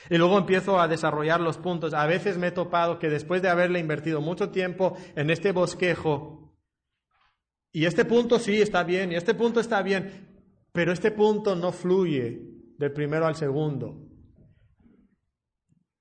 Y 0.09 0.17
luego 0.17 0.39
empiezo 0.39 0.81
a 0.81 0.89
desarrollar 0.89 1.41
los 1.41 1.59
puntos. 1.59 1.93
A 1.93 2.07
veces 2.07 2.39
me 2.39 2.49
he 2.49 2.53
topado 2.53 2.99
que 2.99 3.11
después 3.11 3.43
de 3.43 3.49
haberle 3.49 3.81
invertido 3.81 4.21
mucho 4.21 4.51
tiempo 4.51 4.97
en 5.15 5.31
este 5.31 5.53
bosquejo, 5.53 6.55
y 7.73 7.85
este 7.85 8.05
punto 8.05 8.39
sí 8.39 8.61
está 8.61 8.83
bien, 8.83 9.13
y 9.13 9.17
este 9.17 9.35
punto 9.35 9.61
está 9.61 9.83
bien, 9.83 10.43
pero 10.73 10.93
este 10.93 11.11
punto 11.11 11.55
no 11.55 11.73
fluye 11.73 12.41
del 12.79 12.93
primero 12.93 13.27
al 13.27 13.37
segundo. 13.37 14.09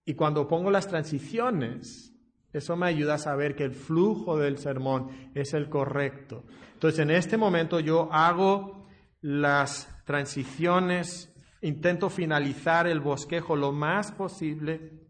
Y 0.05 0.15
cuando 0.15 0.47
pongo 0.47 0.71
las 0.71 0.87
transiciones, 0.87 2.08
eso 2.51 2.75
me 2.75 2.87
ayuda 2.87 3.15
a 3.15 3.19
saber 3.19 3.55
que 3.55 3.63
el 3.63 3.73
flujo 3.73 4.37
del 4.37 4.57
sermón 4.57 5.31
es 5.35 5.53
el 5.53 5.69
correcto. 5.69 6.43
Entonces, 6.73 6.99
en 6.99 7.11
este 7.11 7.37
momento 7.37 7.79
yo 7.79 8.11
hago 8.11 8.87
las 9.21 9.87
transiciones, 10.05 11.33
intento 11.61 12.09
finalizar 12.09 12.87
el 12.87 12.99
bosquejo 12.99 13.55
lo 13.55 13.71
más 13.71 14.11
posible. 14.11 15.07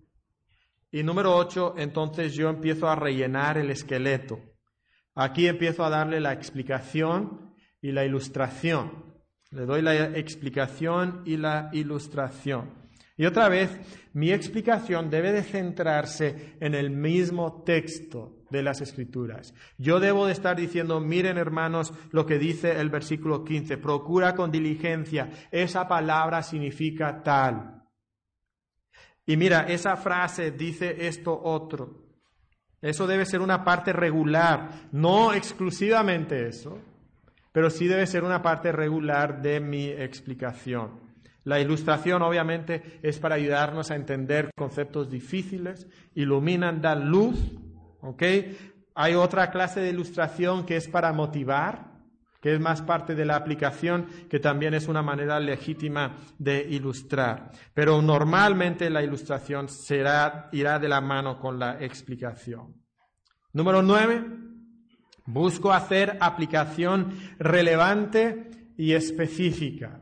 Y 0.91 1.03
número 1.03 1.35
ocho, 1.35 1.75
entonces 1.77 2.33
yo 2.33 2.49
empiezo 2.49 2.89
a 2.89 2.95
rellenar 2.95 3.57
el 3.57 3.69
esqueleto. 3.69 4.39
Aquí 5.15 5.47
empiezo 5.47 5.85
a 5.85 5.89
darle 5.89 6.19
la 6.19 6.33
explicación 6.33 7.53
y 7.81 7.91
la 7.91 8.05
ilustración. 8.05 9.05
Le 9.51 9.65
doy 9.65 9.81
la 9.81 10.17
explicación 10.17 11.23
y 11.25 11.37
la 11.37 11.69
ilustración. 11.73 12.88
Y 13.19 13.25
otra 13.25 13.49
vez, 13.49 13.69
mi 14.13 14.31
explicación 14.31 15.09
debe 15.09 15.33
de 15.33 15.43
centrarse 15.43 16.55
en 16.61 16.73
el 16.73 16.89
mismo 16.89 17.63
texto 17.63 18.45
de 18.49 18.63
las 18.63 18.79
escrituras. 18.79 19.53
Yo 19.77 19.99
debo 19.99 20.25
de 20.25 20.31
estar 20.31 20.55
diciendo, 20.55 21.01
miren 21.01 21.37
hermanos 21.37 21.93
lo 22.11 22.25
que 22.25 22.39
dice 22.39 22.79
el 22.79 22.89
versículo 22.89 23.43
15, 23.43 23.77
procura 23.77 24.35
con 24.35 24.51
diligencia, 24.51 25.29
esa 25.51 25.85
palabra 25.85 26.41
significa 26.41 27.21
tal. 27.21 27.83
Y 29.25 29.35
mira, 29.35 29.63
esa 29.67 29.97
frase 29.97 30.51
dice 30.51 31.05
esto 31.05 31.37
otro. 31.43 32.05
Eso 32.81 33.05
debe 33.05 33.25
ser 33.25 33.41
una 33.41 33.65
parte 33.65 33.91
regular, 33.91 34.87
no 34.93 35.33
exclusivamente 35.33 36.47
eso, 36.47 36.79
pero 37.51 37.69
sí 37.69 37.85
debe 37.85 38.07
ser 38.07 38.23
una 38.23 38.41
parte 38.41 38.71
regular 38.71 39.41
de 39.41 39.59
mi 39.59 39.89
explicación. 39.89 41.08
La 41.43 41.59
ilustración 41.59 42.21
obviamente 42.21 42.99
es 43.01 43.19
para 43.19 43.35
ayudarnos 43.35 43.91
a 43.91 43.95
entender 43.95 44.51
conceptos 44.55 45.09
difíciles, 45.09 45.87
iluminan, 46.15 46.81
dan 46.81 47.09
luz, 47.09 47.37
¿ok? 48.01 48.23
Hay 48.95 49.15
otra 49.15 49.49
clase 49.49 49.79
de 49.79 49.89
ilustración 49.89 50.65
que 50.65 50.75
es 50.75 50.87
para 50.87 51.13
motivar, 51.13 51.89
que 52.41 52.53
es 52.53 52.59
más 52.59 52.81
parte 52.81 53.15
de 53.15 53.25
la 53.25 53.35
aplicación, 53.35 54.07
que 54.29 54.39
también 54.39 54.73
es 54.73 54.87
una 54.87 55.01
manera 55.01 55.39
legítima 55.39 56.17
de 56.37 56.67
ilustrar. 56.69 57.51
Pero 57.73 58.01
normalmente 58.01 58.89
la 58.89 59.03
ilustración 59.03 59.69
será, 59.69 60.49
irá 60.51 60.79
de 60.79 60.89
la 60.89 61.01
mano 61.01 61.39
con 61.39 61.59
la 61.59 61.81
explicación. 61.81 62.75
Número 63.53 63.81
nueve, 63.81 64.25
busco 65.25 65.71
hacer 65.71 66.17
aplicación 66.19 67.13
relevante 67.39 68.51
y 68.77 68.93
específica 68.93 70.01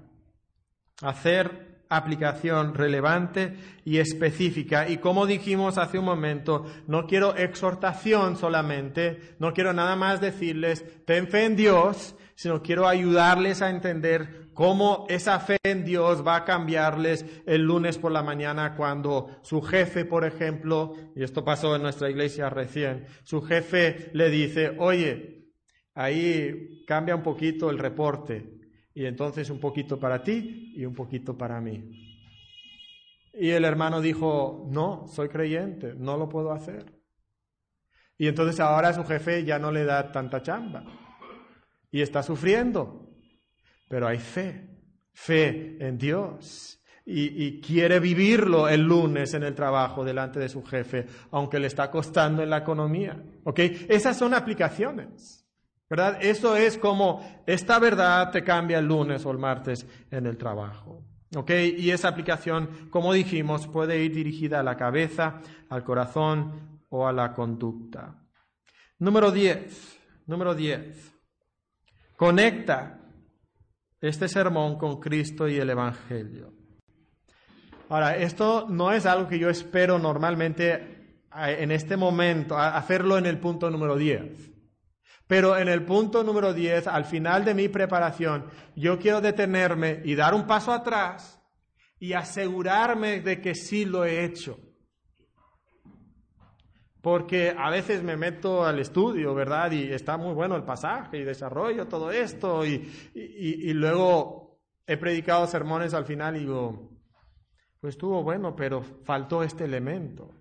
hacer 1.01 1.67
aplicación 1.89 2.73
relevante 2.73 3.55
y 3.85 3.97
específica. 3.97 4.89
Y 4.89 4.97
como 4.97 5.25
dijimos 5.25 5.77
hace 5.77 5.99
un 5.99 6.05
momento, 6.05 6.65
no 6.87 7.07
quiero 7.07 7.35
exhortación 7.35 8.35
solamente, 8.35 9.35
no 9.39 9.53
quiero 9.53 9.73
nada 9.73 9.95
más 9.95 10.19
decirles, 10.19 10.83
ten 11.05 11.27
fe 11.27 11.45
en 11.45 11.55
Dios, 11.55 12.15
sino 12.35 12.61
quiero 12.61 12.87
ayudarles 12.87 13.61
a 13.61 13.69
entender 13.69 14.47
cómo 14.53 15.05
esa 15.09 15.39
fe 15.39 15.57
en 15.63 15.85
Dios 15.85 16.25
va 16.25 16.37
a 16.37 16.45
cambiarles 16.45 17.25
el 17.45 17.61
lunes 17.61 17.97
por 17.97 18.11
la 18.11 18.23
mañana 18.23 18.75
cuando 18.75 19.37
su 19.41 19.61
jefe, 19.61 20.05
por 20.05 20.25
ejemplo, 20.25 20.95
y 21.15 21.23
esto 21.23 21.43
pasó 21.43 21.75
en 21.75 21.83
nuestra 21.83 22.09
iglesia 22.09 22.49
recién, 22.49 23.05
su 23.23 23.41
jefe 23.41 24.09
le 24.13 24.29
dice, 24.29 24.75
oye, 24.77 25.51
ahí 25.93 26.83
cambia 26.85 27.15
un 27.15 27.23
poquito 27.23 27.69
el 27.69 27.79
reporte, 27.79 28.56
y 28.97 29.05
entonces 29.05 29.51
un 29.51 29.59
poquito 29.59 29.99
para 29.99 30.23
ti 30.23 30.73
y 30.75 30.83
un 30.83 30.95
poquito 30.95 31.37
para 31.37 31.61
mí. 31.61 31.87
Y 33.31 33.51
el 33.51 33.63
hermano 33.63 34.01
dijo, 34.01 34.67
no, 34.71 35.05
soy 35.07 35.29
creyente, 35.29 35.93
no 35.95 36.17
lo 36.17 36.27
puedo 36.27 36.51
hacer. 36.51 36.83
Y 38.17 38.27
entonces 38.27 38.59
ahora 38.59 38.91
su 38.93 39.03
jefe 39.03 39.43
ya 39.43 39.59
no 39.59 39.71
le 39.71 39.85
da 39.85 40.11
tanta 40.11 40.41
chamba 40.41 40.83
y 41.91 42.01
está 42.01 42.23
sufriendo. 42.23 43.07
Pero 43.87 44.07
hay 44.07 44.17
fe, 44.17 44.67
fe 45.13 45.77
en 45.79 45.99
Dios. 45.99 46.81
Y, 47.05 47.61
quiere 47.61 47.99
vivirlo 47.99 48.67
el 48.67 48.81
lunes 48.81 49.31
en 49.35 49.43
el 49.43 49.53
trabajo 49.53 50.03
delante 50.03 50.39
de 50.39 50.49
su 50.49 50.63
jefe, 50.63 51.05
aunque 51.29 51.59
le 51.59 51.67
está 51.67 51.91
costando 51.91 52.41
en 52.41 52.49
la 52.49 52.57
economía. 52.57 53.23
¿Ok? 53.43 53.59
Esas 53.59 54.17
son 54.17 54.33
aplicaciones. 54.33 55.46
¿Verdad? 55.89 56.17
Eso 56.21 56.55
es 56.55 56.77
como 56.77 57.43
esta 57.45 57.79
verdad 57.79 58.31
te 58.31 58.43
cambia 58.43 58.79
el 58.79 58.85
lunes 58.85 59.25
o 59.25 59.31
el 59.31 59.37
martes 59.37 59.85
en 60.11 60.25
el 60.25 60.37
trabajo. 60.37 61.03
¿Ok? 61.35 61.51
Y 61.77 61.91
esa 61.91 62.09
aplicación, 62.09 62.89
como 62.89 63.13
dijimos, 63.13 63.67
puede 63.67 64.03
ir 64.03 64.13
dirigida 64.13 64.59
a 64.59 64.63
la 64.63 64.77
cabeza, 64.77 65.41
al 65.69 65.83
corazón 65.83 66.81
o 66.89 67.07
a 67.07 67.13
la 67.13 67.33
conducta. 67.33 68.15
Número 68.99 69.31
10. 69.31 69.99
Número 70.25 70.55
10. 70.55 71.13
Conecta 72.15 72.99
este 74.01 74.27
sermón 74.27 74.77
con 74.77 74.99
Cristo 74.99 75.47
y 75.47 75.57
el 75.57 75.69
Evangelio. 75.69 76.53
Ahora, 77.89 78.17
esto 78.17 78.67
no 78.69 78.91
es 78.91 79.05
algo 79.05 79.29
que 79.29 79.39
yo 79.39 79.49
espero 79.49 79.97
normalmente 79.99 80.73
eh, 81.35 81.57
en 81.59 81.71
este 81.71 81.95
momento, 81.95 82.57
hacerlo 82.57 83.17
en 83.17 83.25
el 83.25 83.39
punto 83.39 83.69
número 83.69 83.95
10. 83.95 84.56
Pero 85.27 85.57
en 85.57 85.67
el 85.67 85.83
punto 85.83 86.23
número 86.23 86.53
10, 86.53 86.87
al 86.87 87.03
final 87.03 87.43
de 87.43 87.53
mi 87.53 87.67
preparación, 87.67 88.45
yo 88.75 88.97
quiero 88.97 89.19
detenerme 89.19 90.01
y 90.05 90.15
dar 90.15 90.33
un 90.33 90.47
paso 90.47 90.71
atrás 90.71 91.41
y 91.99 92.13
asegurarme 92.13 93.19
de 93.19 93.41
que 93.41 93.53
sí 93.53 93.85
lo 93.85 94.05
he 94.05 94.23
hecho. 94.23 94.57
Porque 97.01 97.53
a 97.57 97.69
veces 97.69 98.03
me 98.03 98.15
meto 98.15 98.65
al 98.65 98.79
estudio, 98.79 99.35
¿verdad? 99.35 99.71
Y 99.71 99.91
está 99.91 100.17
muy 100.17 100.33
bueno 100.33 100.55
el 100.55 100.63
pasaje 100.63 101.17
y 101.17 101.23
desarrollo 101.23 101.87
todo 101.87 102.11
esto 102.11 102.65
y, 102.65 102.89
y, 103.13 103.73
luego 103.73 104.59
he 104.85 104.97
predicado 104.97 105.47
sermones 105.47 105.93
al 105.93 106.05
final 106.05 106.35
y 106.35 106.39
digo, 106.39 106.89
pues 107.79 107.95
estuvo 107.95 108.23
bueno, 108.23 108.55
pero 108.55 108.81
faltó 109.03 109.43
este 109.43 109.65
elemento. 109.65 110.36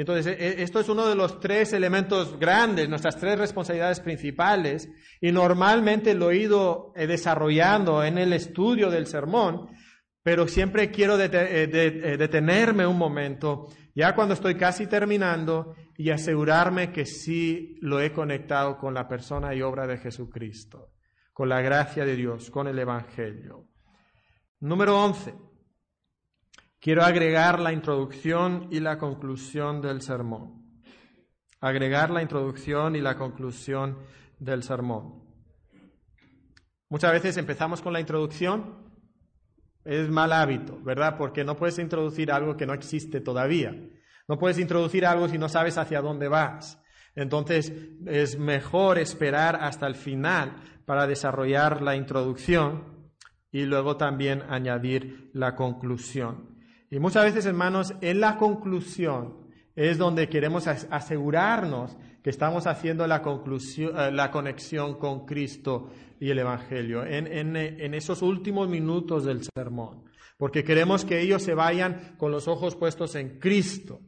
Entonces, 0.00 0.38
e, 0.38 0.46
e, 0.46 0.62
esto 0.62 0.78
es 0.78 0.88
uno 0.88 1.08
de 1.08 1.16
los 1.16 1.40
tres 1.40 1.72
elementos 1.72 2.38
grandes, 2.38 2.88
nuestras 2.88 3.16
tres 3.16 3.36
responsabilidades 3.36 3.98
principales, 3.98 4.88
y 5.20 5.32
normalmente 5.32 6.14
lo 6.14 6.30
he 6.30 6.36
ido 6.36 6.92
eh, 6.94 7.08
desarrollando 7.08 8.04
en 8.04 8.16
el 8.16 8.32
estudio 8.32 8.90
del 8.90 9.08
sermón, 9.08 9.70
pero 10.22 10.46
siempre 10.46 10.92
quiero 10.92 11.20
eh, 11.20 11.28
eh, 11.32 12.16
detenerme 12.16 12.86
un 12.86 12.96
momento, 12.96 13.66
ya 13.92 14.14
cuando 14.14 14.34
estoy 14.34 14.54
casi 14.54 14.86
terminando, 14.86 15.74
y 15.96 16.10
asegurarme 16.10 16.92
que 16.92 17.04
sí 17.04 17.76
lo 17.80 18.00
he 18.00 18.12
conectado 18.12 18.78
con 18.78 18.94
la 18.94 19.08
persona 19.08 19.52
y 19.52 19.62
obra 19.62 19.88
de 19.88 19.98
Jesucristo, 19.98 20.92
con 21.32 21.48
la 21.48 21.60
gracia 21.60 22.04
de 22.04 22.14
Dios, 22.14 22.52
con 22.52 22.68
el 22.68 22.78
Evangelio. 22.78 23.66
Número 24.60 24.96
11. 25.02 25.47
Quiero 26.80 27.02
agregar 27.02 27.58
la 27.58 27.72
introducción 27.72 28.68
y 28.70 28.78
la 28.78 28.98
conclusión 28.98 29.80
del 29.80 30.00
sermón. 30.00 30.62
Agregar 31.60 32.10
la 32.10 32.22
introducción 32.22 32.94
y 32.94 33.00
la 33.00 33.16
conclusión 33.16 33.98
del 34.38 34.62
sermón. 34.62 35.24
Muchas 36.88 37.12
veces 37.12 37.36
empezamos 37.36 37.82
con 37.82 37.92
la 37.92 38.00
introducción. 38.00 38.88
Es 39.84 40.08
mal 40.08 40.32
hábito, 40.32 40.78
¿verdad? 40.82 41.16
Porque 41.18 41.42
no 41.42 41.56
puedes 41.56 41.80
introducir 41.80 42.30
algo 42.30 42.56
que 42.56 42.66
no 42.66 42.74
existe 42.74 43.20
todavía. 43.20 43.74
No 44.28 44.38
puedes 44.38 44.58
introducir 44.58 45.04
algo 45.04 45.28
si 45.28 45.36
no 45.36 45.48
sabes 45.48 45.78
hacia 45.78 46.00
dónde 46.00 46.28
vas. 46.28 46.80
Entonces 47.16 47.72
es 48.06 48.38
mejor 48.38 48.98
esperar 48.98 49.56
hasta 49.60 49.88
el 49.88 49.96
final 49.96 50.54
para 50.86 51.08
desarrollar 51.08 51.82
la 51.82 51.96
introducción 51.96 53.10
y 53.50 53.64
luego 53.64 53.96
también 53.96 54.42
añadir 54.48 55.30
la 55.34 55.56
conclusión. 55.56 56.57
Y 56.90 56.98
muchas 56.98 57.24
veces, 57.24 57.46
hermanos, 57.46 57.94
en 58.00 58.20
la 58.20 58.36
conclusión 58.36 59.48
es 59.76 59.98
donde 59.98 60.28
queremos 60.28 60.66
asegurarnos 60.66 61.96
que 62.22 62.30
estamos 62.30 62.66
haciendo 62.66 63.06
la, 63.06 63.22
conclusión, 63.22 63.98
eh, 63.98 64.10
la 64.10 64.30
conexión 64.30 64.98
con 64.98 65.24
Cristo 65.24 65.90
y 66.18 66.30
el 66.30 66.38
Evangelio, 66.40 67.04
en, 67.04 67.56
en 67.56 67.94
esos 67.94 68.22
últimos 68.22 68.68
minutos 68.68 69.24
del 69.24 69.42
sermón, 69.54 70.04
porque 70.36 70.64
queremos 70.64 71.04
que 71.04 71.20
ellos 71.20 71.42
se 71.42 71.54
vayan 71.54 72.16
con 72.18 72.32
los 72.32 72.48
ojos 72.48 72.74
puestos 72.74 73.14
en 73.14 73.38
Cristo, 73.38 74.00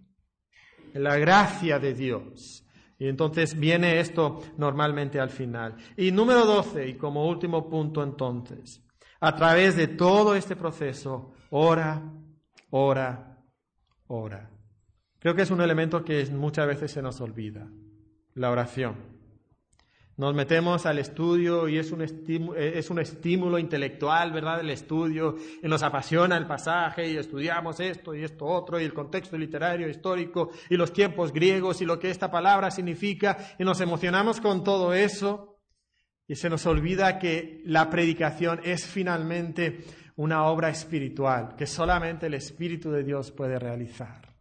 en 0.93 1.05
la 1.05 1.17
gracia 1.19 1.79
de 1.79 1.95
Dios. 1.95 2.67
Y 2.99 3.07
entonces 3.07 3.59
viene 3.59 4.01
esto 4.01 4.43
normalmente 4.59 5.21
al 5.21 5.31
final. 5.31 5.77
Y 5.97 6.11
número 6.11 6.45
12, 6.45 6.89
y 6.89 6.95
como 6.95 7.29
último 7.29 7.71
punto 7.71 8.03
entonces, 8.03 8.85
a 9.21 9.37
través 9.37 9.77
de 9.77 9.87
todo 9.87 10.35
este 10.35 10.57
proceso, 10.57 11.33
ora 11.51 12.03
ora 12.71 13.31
ora. 14.11 14.51
Creo 15.21 15.35
que 15.35 15.43
es 15.43 15.51
un 15.51 15.61
elemento 15.61 16.05
que 16.05 16.25
muchas 16.27 16.67
veces 16.67 16.91
se 16.91 17.03
nos 17.03 17.21
olvida, 17.21 17.69
la 18.35 18.51
oración. 18.51 19.21
Nos 20.17 20.35
metemos 20.35 20.85
al 20.85 20.99
estudio 20.99 21.69
y 21.69 21.79
es 21.79 21.93
un, 21.93 22.03
estímulo, 22.03 22.59
eh, 22.59 22.79
es 22.79 22.91
un 22.91 22.99
estímulo 22.99 23.59
intelectual, 23.59 24.33
¿verdad? 24.33 24.61
El 24.61 24.71
estudio, 24.71 25.37
y 25.63 25.69
nos 25.69 25.83
apasiona 25.83 26.37
el 26.37 26.47
pasaje 26.47 27.11
y 27.11 27.17
estudiamos 27.17 27.81
esto 27.81 28.15
y 28.15 28.25
esto 28.25 28.45
otro 28.45 28.79
y 28.79 28.85
el 28.85 28.93
contexto 28.93 29.39
literario, 29.39 29.89
histórico 29.89 30.51
y 30.69 30.77
los 30.77 30.93
tiempos 30.93 31.33
griegos 31.33 31.81
y 31.81 31.87
lo 31.87 31.99
que 31.99 32.11
esta 32.11 32.31
palabra 32.31 32.71
significa 32.71 33.39
y 33.59 33.65
nos 33.65 33.81
emocionamos 33.81 34.41
con 34.41 34.63
todo 34.63 34.93
eso 34.93 35.50
y 36.31 36.37
se 36.37 36.49
nos 36.49 36.65
olvida 36.65 37.19
que 37.19 37.61
la 37.65 37.91
predicación 37.91 38.61
es 38.63 38.87
finalmente 38.87 39.81
una 40.15 40.45
obra 40.45 40.69
espiritual 40.69 41.57
que 41.59 41.67
solamente 41.67 42.27
el 42.27 42.35
Espíritu 42.35 42.93
de 42.93 43.03
Dios 43.03 43.33
puede 43.33 43.59
realizar. 43.59 44.33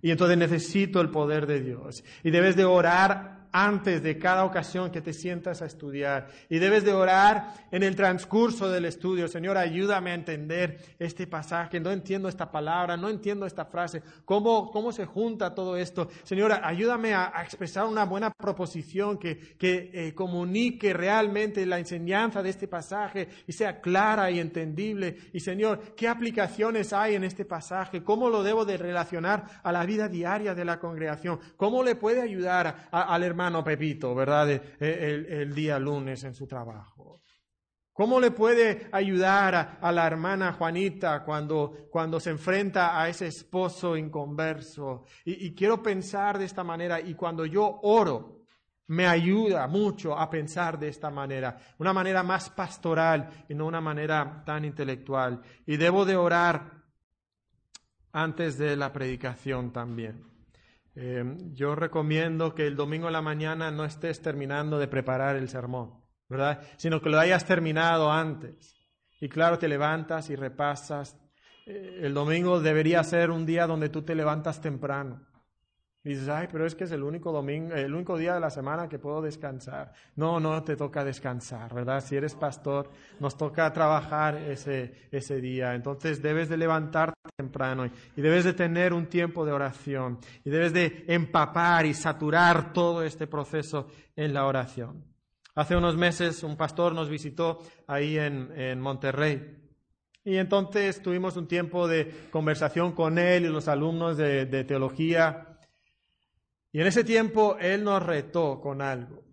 Y 0.00 0.12
entonces 0.12 0.38
necesito 0.38 1.00
el 1.00 1.10
poder 1.10 1.48
de 1.48 1.62
Dios. 1.62 2.04
Y 2.22 2.30
debes 2.30 2.54
de 2.54 2.64
orar 2.64 3.35
antes 3.52 4.02
de 4.02 4.18
cada 4.18 4.44
ocasión 4.44 4.90
que 4.90 5.00
te 5.00 5.12
sientas 5.12 5.62
a 5.62 5.66
estudiar. 5.66 6.28
Y 6.48 6.58
debes 6.58 6.84
de 6.84 6.92
orar 6.92 7.54
en 7.70 7.82
el 7.82 7.96
transcurso 7.96 8.70
del 8.70 8.84
estudio. 8.84 9.28
Señor, 9.28 9.56
ayúdame 9.56 10.10
a 10.10 10.14
entender 10.14 10.78
este 10.98 11.26
pasaje. 11.26 11.80
No 11.80 11.90
entiendo 11.90 12.28
esta 12.28 12.50
palabra, 12.50 12.96
no 12.96 13.08
entiendo 13.08 13.46
esta 13.46 13.64
frase. 13.64 14.02
¿Cómo, 14.24 14.70
cómo 14.70 14.92
se 14.92 15.06
junta 15.06 15.54
todo 15.54 15.76
esto? 15.76 16.08
Señor, 16.24 16.52
ayúdame 16.52 17.14
a, 17.14 17.32
expresar 17.42 17.86
una 17.86 18.04
buena 18.04 18.30
proposición 18.32 19.18
que, 19.18 19.38
que 19.56 19.90
eh, 19.92 20.14
comunique 20.14 20.92
realmente 20.92 21.64
la 21.64 21.78
enseñanza 21.78 22.42
de 22.42 22.50
este 22.50 22.68
pasaje 22.68 23.28
y 23.46 23.52
sea 23.52 23.80
clara 23.80 24.30
y 24.30 24.40
entendible. 24.40 25.16
Y 25.32 25.40
Señor, 25.40 25.94
¿qué 25.96 26.08
aplicaciones 26.08 26.92
hay 26.92 27.14
en 27.14 27.24
este 27.24 27.44
pasaje? 27.44 28.02
¿Cómo 28.02 28.28
lo 28.28 28.42
debo 28.42 28.64
de 28.64 28.76
relacionar 28.76 29.44
a 29.62 29.72
la 29.72 29.84
vida 29.84 30.08
diaria 30.08 30.54
de 30.54 30.64
la 30.64 30.78
congregación? 30.78 31.38
¿Cómo 31.56 31.82
le 31.82 31.94
puede 31.94 32.20
ayudar 32.20 32.88
al 32.90 33.22
hermano? 33.22 33.35
Pepito, 33.64 34.14
¿verdad? 34.14 34.50
El, 34.80 35.54
día 35.54 35.78
lunes 35.78 36.24
en 36.24 36.34
su 36.34 36.46
trabajo. 36.46 37.22
¿Cómo 37.92 38.20
le 38.20 38.30
puede 38.30 38.88
ayudar 38.92 39.78
a, 39.80 39.92
la 39.92 40.06
hermana 40.06 40.52
Juanita 40.52 41.24
cuando, 41.24 41.88
cuando, 41.90 42.20
se 42.20 42.30
enfrenta 42.30 43.00
a 43.00 43.08
ese 43.08 43.26
esposo 43.28 43.96
inconverso? 43.96 45.04
Y, 45.24 45.46
y 45.46 45.54
quiero 45.54 45.82
pensar 45.82 46.38
de 46.38 46.44
esta 46.44 46.62
manera 46.62 47.00
y 47.00 47.14
cuando 47.14 47.46
yo 47.46 47.80
oro, 47.82 48.44
me 48.88 49.06
ayuda 49.06 49.66
mucho 49.66 50.16
a 50.16 50.30
pensar 50.30 50.78
de 50.78 50.88
esta 50.88 51.10
manera, 51.10 51.58
una 51.78 51.92
manera 51.92 52.22
más 52.22 52.50
pastoral 52.50 53.44
y 53.48 53.54
no 53.54 53.66
una 53.66 53.80
manera 53.80 54.42
tan 54.44 54.64
intelectual. 54.64 55.42
Y 55.66 55.76
debo 55.76 56.04
de 56.04 56.16
orar 56.16 56.84
antes 58.12 58.56
de 58.58 58.76
la 58.76 58.92
predicación 58.92 59.72
también. 59.72 60.35
Em, 60.98 61.52
yo 61.52 61.74
recomiendo 61.74 62.54
que 62.54 62.66
el 62.66 62.74
domingo 62.74 63.08
en 63.08 63.12
la 63.12 63.20
mañana 63.20 63.70
no 63.70 63.84
estés 63.84 64.22
terminando 64.22 64.78
de 64.78 64.88
preparar 64.88 65.36
el 65.36 65.50
sermón, 65.50 66.02
¿verdad? 66.26 66.62
Sino 66.78 67.02
que 67.02 67.10
lo 67.10 67.18
hayas 67.18 67.44
terminado 67.44 68.10
antes. 68.10 68.74
Y 69.20 69.28
claro, 69.28 69.58
te 69.58 69.68
levantas 69.68 70.30
y 70.30 70.36
repasas. 70.36 71.20
Eh, 71.66 72.00
el 72.02 72.14
domingo 72.14 72.60
debería 72.60 73.04
ser 73.04 73.30
un 73.30 73.44
día 73.44 73.66
donde 73.66 73.90
tú 73.90 74.02
te 74.02 74.14
levantas 74.14 74.62
temprano. 74.62 75.20
Dices, 76.06 76.28
ay, 76.28 76.46
pero 76.52 76.64
es 76.64 76.76
que 76.76 76.84
es 76.84 76.92
el 76.92 77.02
único 77.02 77.32
domingo, 77.32 77.74
el 77.74 77.92
único 77.92 78.16
día 78.16 78.34
de 78.34 78.38
la 78.38 78.48
semana 78.48 78.88
que 78.88 78.96
puedo 78.96 79.20
descansar. 79.20 79.92
No, 80.14 80.38
no 80.38 80.62
te 80.62 80.76
toca 80.76 81.04
descansar, 81.04 81.74
¿verdad? 81.74 82.00
Si 82.00 82.14
eres 82.14 82.36
pastor, 82.36 82.88
nos 83.18 83.36
toca 83.36 83.72
trabajar 83.72 84.36
ese, 84.36 85.08
ese 85.10 85.40
día. 85.40 85.74
Entonces 85.74 86.22
debes 86.22 86.48
de 86.48 86.58
levantarte 86.58 87.18
temprano 87.36 87.90
y 88.14 88.20
debes 88.22 88.44
de 88.44 88.52
tener 88.52 88.92
un 88.92 89.06
tiempo 89.06 89.44
de 89.44 89.50
oración 89.50 90.20
y 90.44 90.50
debes 90.50 90.72
de 90.72 91.04
empapar 91.08 91.86
y 91.86 91.92
saturar 91.92 92.72
todo 92.72 93.02
este 93.02 93.26
proceso 93.26 93.88
en 94.14 94.32
la 94.32 94.46
oración. 94.46 95.02
Hace 95.56 95.74
unos 95.74 95.96
meses 95.96 96.44
un 96.44 96.56
pastor 96.56 96.94
nos 96.94 97.10
visitó 97.10 97.64
ahí 97.88 98.16
en, 98.16 98.52
en 98.56 98.80
Monterrey. 98.80 99.56
Y 100.22 100.36
entonces 100.36 101.02
tuvimos 101.02 101.36
un 101.36 101.48
tiempo 101.48 101.88
de 101.88 102.28
conversación 102.30 102.92
con 102.92 103.18
él 103.18 103.46
y 103.46 103.48
los 103.48 103.66
alumnos 103.66 104.16
de, 104.16 104.46
de 104.46 104.62
teología 104.62 105.55
y 106.76 106.80
en 106.82 106.88
ese 106.88 107.04
tiempo 107.04 107.56
Él 107.58 107.82
nos 107.84 108.02
retó 108.02 108.60
con 108.60 108.82
algo 108.82 109.24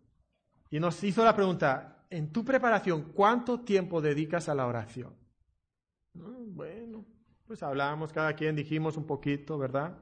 y 0.70 0.80
nos 0.80 1.04
hizo 1.04 1.26
la 1.26 1.36
pregunta, 1.36 2.06
en 2.10 2.32
tu 2.32 2.46
preparación, 2.46 3.12
¿cuánto 3.12 3.60
tiempo 3.66 4.00
dedicas 4.00 4.48
a 4.48 4.56
la 4.56 4.66
oración? 4.66 5.14
Bueno, 6.14 7.04
pues 7.46 7.62
hablábamos 7.62 8.14
cada 8.14 8.34
quien, 8.34 8.56
dijimos 8.56 8.96
un 8.96 9.06
poquito, 9.06 9.58
¿verdad? 9.58 9.98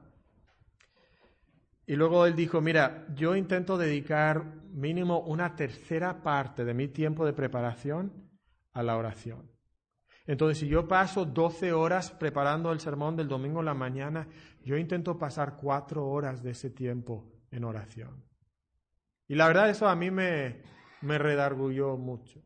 Y 1.84 1.96
luego 1.96 2.26
Él 2.26 2.36
dijo, 2.36 2.60
mira, 2.60 3.08
yo 3.12 3.34
intento 3.34 3.76
dedicar 3.76 4.44
mínimo 4.70 5.18
una 5.22 5.56
tercera 5.56 6.22
parte 6.22 6.64
de 6.64 6.74
mi 6.74 6.86
tiempo 6.86 7.26
de 7.26 7.32
preparación 7.32 8.30
a 8.72 8.84
la 8.84 8.96
oración. 8.96 9.50
Entonces, 10.26 10.58
si 10.58 10.68
yo 10.68 10.86
paso 10.86 11.24
12 11.24 11.72
horas 11.72 12.12
preparando 12.12 12.70
el 12.70 12.78
sermón 12.78 13.16
del 13.16 13.26
domingo 13.26 13.58
en 13.58 13.66
la 13.66 13.74
mañana, 13.74 14.28
yo 14.62 14.76
intento 14.76 15.18
pasar 15.18 15.56
cuatro 15.56 16.06
horas 16.06 16.40
de 16.44 16.52
ese 16.52 16.70
tiempo 16.70 17.31
en 17.52 17.64
oración. 17.64 18.24
Y 19.28 19.36
la 19.36 19.46
verdad 19.46 19.70
eso 19.70 19.88
a 19.88 19.94
mí 19.94 20.10
me, 20.10 20.62
me 21.02 21.18
redargulló 21.18 21.96
mucho. 21.96 22.42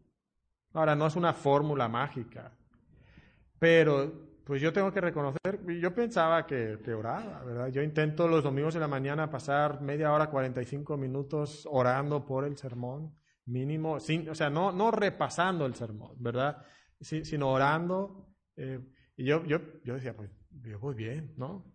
Ahora, 0.74 0.94
no 0.94 1.06
es 1.06 1.16
una 1.16 1.32
fórmula 1.32 1.88
mágica, 1.88 2.52
pero 3.58 4.26
pues 4.44 4.60
yo 4.60 4.72
tengo 4.72 4.92
que 4.92 5.00
reconocer, 5.00 5.60
yo 5.80 5.92
pensaba 5.94 6.46
que, 6.46 6.78
que, 6.84 6.92
oraba, 6.92 7.42
¿verdad? 7.42 7.68
Yo 7.68 7.82
intento 7.82 8.28
los 8.28 8.44
domingos 8.44 8.74
de 8.74 8.80
la 8.80 8.86
mañana 8.86 9.30
pasar 9.30 9.80
media 9.80 10.12
hora, 10.12 10.30
45 10.30 10.96
minutos 10.96 11.66
orando 11.68 12.24
por 12.24 12.44
el 12.44 12.56
sermón, 12.56 13.16
mínimo, 13.46 13.98
sin, 13.98 14.28
o 14.28 14.34
sea, 14.34 14.50
no, 14.50 14.70
no 14.70 14.90
repasando 14.90 15.66
el 15.66 15.74
sermón, 15.74 16.14
¿verdad? 16.18 16.62
sino 17.00 17.50
orando. 17.50 18.34
Eh, 18.56 18.80
y 19.16 19.24
yo, 19.24 19.44
yo, 19.44 19.58
yo 19.82 19.94
decía, 19.94 20.14
pues 20.14 20.30
yo 20.50 20.78
voy 20.78 20.94
bien, 20.94 21.34
¿no? 21.36 21.74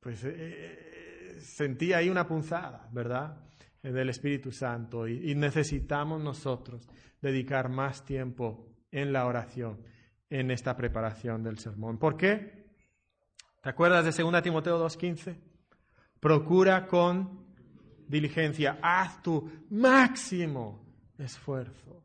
Pues 0.00 0.24
eh, 0.24 0.34
eh, 0.36 0.95
sentí 1.40 1.92
ahí 1.92 2.08
una 2.08 2.26
punzada, 2.26 2.88
¿verdad? 2.92 3.42
Del 3.82 4.08
Espíritu 4.08 4.50
Santo 4.50 5.06
y, 5.06 5.34
necesitamos 5.34 6.22
nosotros 6.22 6.88
dedicar 7.20 7.68
más 7.68 8.04
tiempo 8.04 8.68
en 8.90 9.12
la 9.12 9.26
oración, 9.26 9.82
en 10.28 10.50
esta 10.50 10.76
preparación 10.76 11.42
del 11.42 11.58
sermón. 11.58 11.98
¿Por 11.98 12.16
qué? 12.16 12.66
¿Te 13.62 13.70
acuerdas 13.70 14.04
de 14.04 14.22
2 14.22 14.42
Timoteo 14.42 14.84
2.15? 14.84 15.38
Procura 16.20 16.86
con 16.86 17.46
diligencia, 18.08 18.78
haz 18.82 19.22
tu 19.22 19.48
máximo 19.70 20.84
esfuerzo 21.18 22.04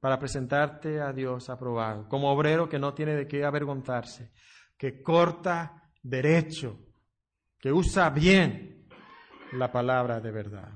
para 0.00 0.18
presentarte 0.18 1.00
a 1.00 1.12
Dios 1.12 1.50
aprobado, 1.50 2.08
como 2.08 2.30
obrero 2.30 2.68
que 2.68 2.78
no 2.78 2.94
tiene 2.94 3.14
de 3.14 3.26
qué 3.26 3.44
avergonzarse, 3.44 4.32
que 4.76 5.02
corta 5.02 5.90
derecho, 6.02 6.78
que 7.60 7.72
usa 7.72 8.10
bien 8.10 8.86
la 9.52 9.72
palabra 9.72 10.20
de 10.20 10.30
verdad. 10.30 10.70